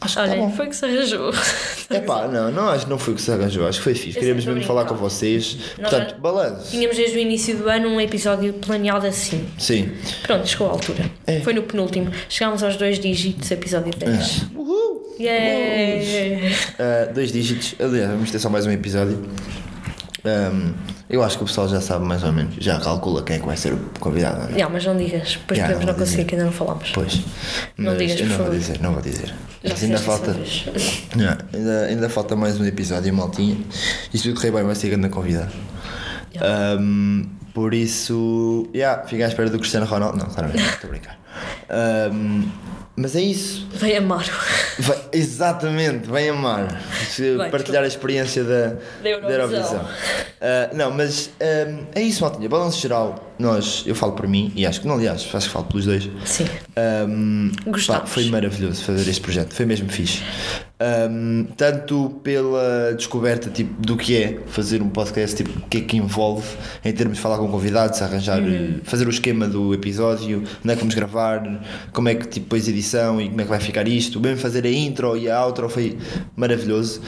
[0.02, 1.34] Acho que Olha, tá foi que se arranjou.
[1.92, 4.10] É pá, não, não acho que não foi que se arranjou, acho que foi fixe.
[4.10, 5.58] Eu Queríamos mesmo falar com vocês.
[5.80, 6.70] Nós Portanto, balanço.
[6.70, 9.48] Tínhamos desde o início do ano um episódio planeado assim.
[9.58, 9.92] Sim.
[10.22, 11.10] Pronto, chegou à altura.
[11.26, 11.40] É.
[11.40, 12.12] Foi no penúltimo.
[12.30, 14.50] Chegámos aos dois dígitos, episódio 10.
[14.56, 14.79] Uhul!
[15.20, 16.56] Yeah!
[16.80, 17.76] Uh, dois dígitos.
[17.78, 19.20] Aliás, vamos ter só mais um episódio.
[20.24, 20.74] Um,
[21.10, 23.46] eu acho que o pessoal já sabe mais ou menos, já calcula quem é que
[23.46, 24.40] vai ser o convidado.
[24.40, 24.52] Não é?
[24.52, 26.92] Yeah, mas não digas, depois Yeah, podemos não não vou conseguir, que ainda não falámos.
[26.94, 27.22] Pois.
[27.78, 28.60] Não digas, eu não vou favor.
[28.60, 29.28] dizer, não vou dizer.
[29.64, 30.38] Já Mas ainda falta.
[31.18, 33.58] Yeah, ainda, ainda falta mais um episódio, maltinha.
[34.14, 35.52] E se correr bem, vai ser grande convidado.
[36.80, 40.18] Um, por isso, yeah, fica à espera do Cristiano Ronaldo.
[40.18, 41.20] Não, claramente, não, estou a brincar.
[42.14, 42.44] Um,
[43.00, 43.66] mas é isso.
[43.76, 44.26] Vai amar.
[44.78, 46.82] Vai- exatamente, vem amar.
[47.38, 49.32] Vai, partilhar a experiência da, da Eurovisão.
[49.32, 49.88] Eurovisão.
[50.42, 52.50] Ah, não, mas ah, é isso, Maltinha.
[52.50, 55.66] Balanço geral, nós, eu falo por mim e acho que não, aliás, acho que falo
[55.66, 56.10] pelos dois.
[56.26, 56.46] Sim.
[57.08, 58.02] Um, Gostámos.
[58.02, 60.22] pá, foi maravilhoso fazer este projeto, foi mesmo fixe.
[60.82, 65.82] Um, tanto pela descoberta tipo, do que é fazer um podcast, tipo, o que é
[65.82, 66.48] que envolve
[66.86, 68.80] em termos de falar com convidados, arranjar, Uhum.
[68.86, 71.44] fazer o esquema do episódio, onde é que vamos gravar,
[71.92, 74.38] como é que tipo, depois a edição e como é que vai ficar isto, mesmo
[74.38, 75.98] fazer a intro e a outro foi
[76.36, 77.02] maravilhoso.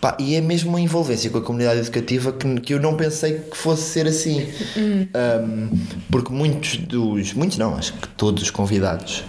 [0.00, 3.40] Pá, e é mesmo uma envolvência com a comunidade educativa que, que eu não pensei
[3.50, 4.46] que fosse ser assim.
[4.78, 5.68] Um,
[6.10, 7.34] porque muitos dos.
[7.34, 9.22] Muitos não, acho que todos os convidados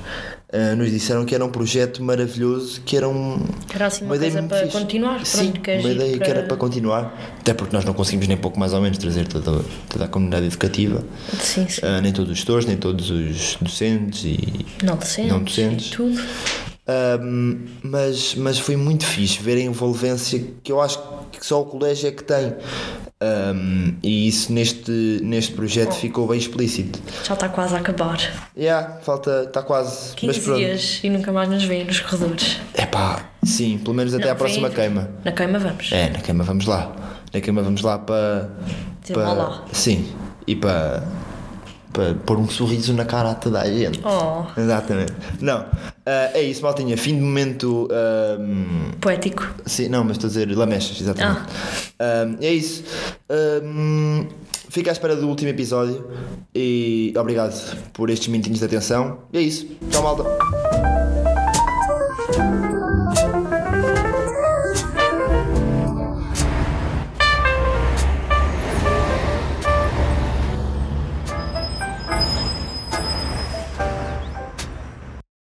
[0.54, 3.40] uh, nos disseram que era um projeto maravilhoso, que era um.
[3.74, 4.78] Era assim uma ideia coisa muito para fixe.
[4.80, 7.86] continuar, pronto, Sim, que é uma ideia que era para- para continuar, até porque nós
[7.86, 11.04] não conseguimos nem pouco mais ou menos trazer toda, toda a comunidade educativa,
[11.42, 11.82] Sim, sim.
[11.86, 15.32] uh, nem todos os gestores, nem todos os docentes e Não docentes.
[15.32, 15.90] não docentes.
[15.90, 16.22] Tudo.
[17.84, 21.00] mas, mas foi muito fixe ver a envolvência que eu acho
[21.32, 22.56] que só o colégio é que tem.
[23.22, 27.00] Um, e isso neste, neste projeto ficou bem explícito.
[27.26, 28.18] Já está quase a acabar.
[28.58, 30.16] Yeah, falta, está quase.
[30.16, 30.58] 15 mas pronto.
[30.60, 32.58] dias e nunca mais nos veem nos corredores.
[32.74, 35.10] É pá, sim, pelo menos até Não, à próxima vem- queima.
[35.26, 35.92] Na queima vamos.
[35.92, 36.96] É, na queima vamos lá.
[37.34, 38.50] Na queima vamos lá para.
[39.02, 39.66] Dizer para olá.
[39.74, 40.08] Sim,
[40.48, 41.04] e para.
[41.94, 44.00] Para pôr um sorriso na cara a toda a gente.
[44.06, 44.44] Oh.
[44.60, 45.14] Exatamente.
[45.42, 45.66] Não,
[46.06, 46.96] ah, é isso, maltinha.
[46.98, 47.88] Fim de momento.
[47.92, 49.48] ahm, Poético.
[49.66, 51.42] sim, não, mas estou a dizer lamechas, exatamente.
[52.00, 52.84] Ahm, é isso.
[53.30, 54.28] Ahm,
[54.70, 56.06] fica à espera do último episódio
[56.54, 57.54] e obrigado
[57.94, 59.20] por estes minutinhos de atenção.
[59.34, 59.68] E é isso.
[59.90, 61.29] Tchau, malta.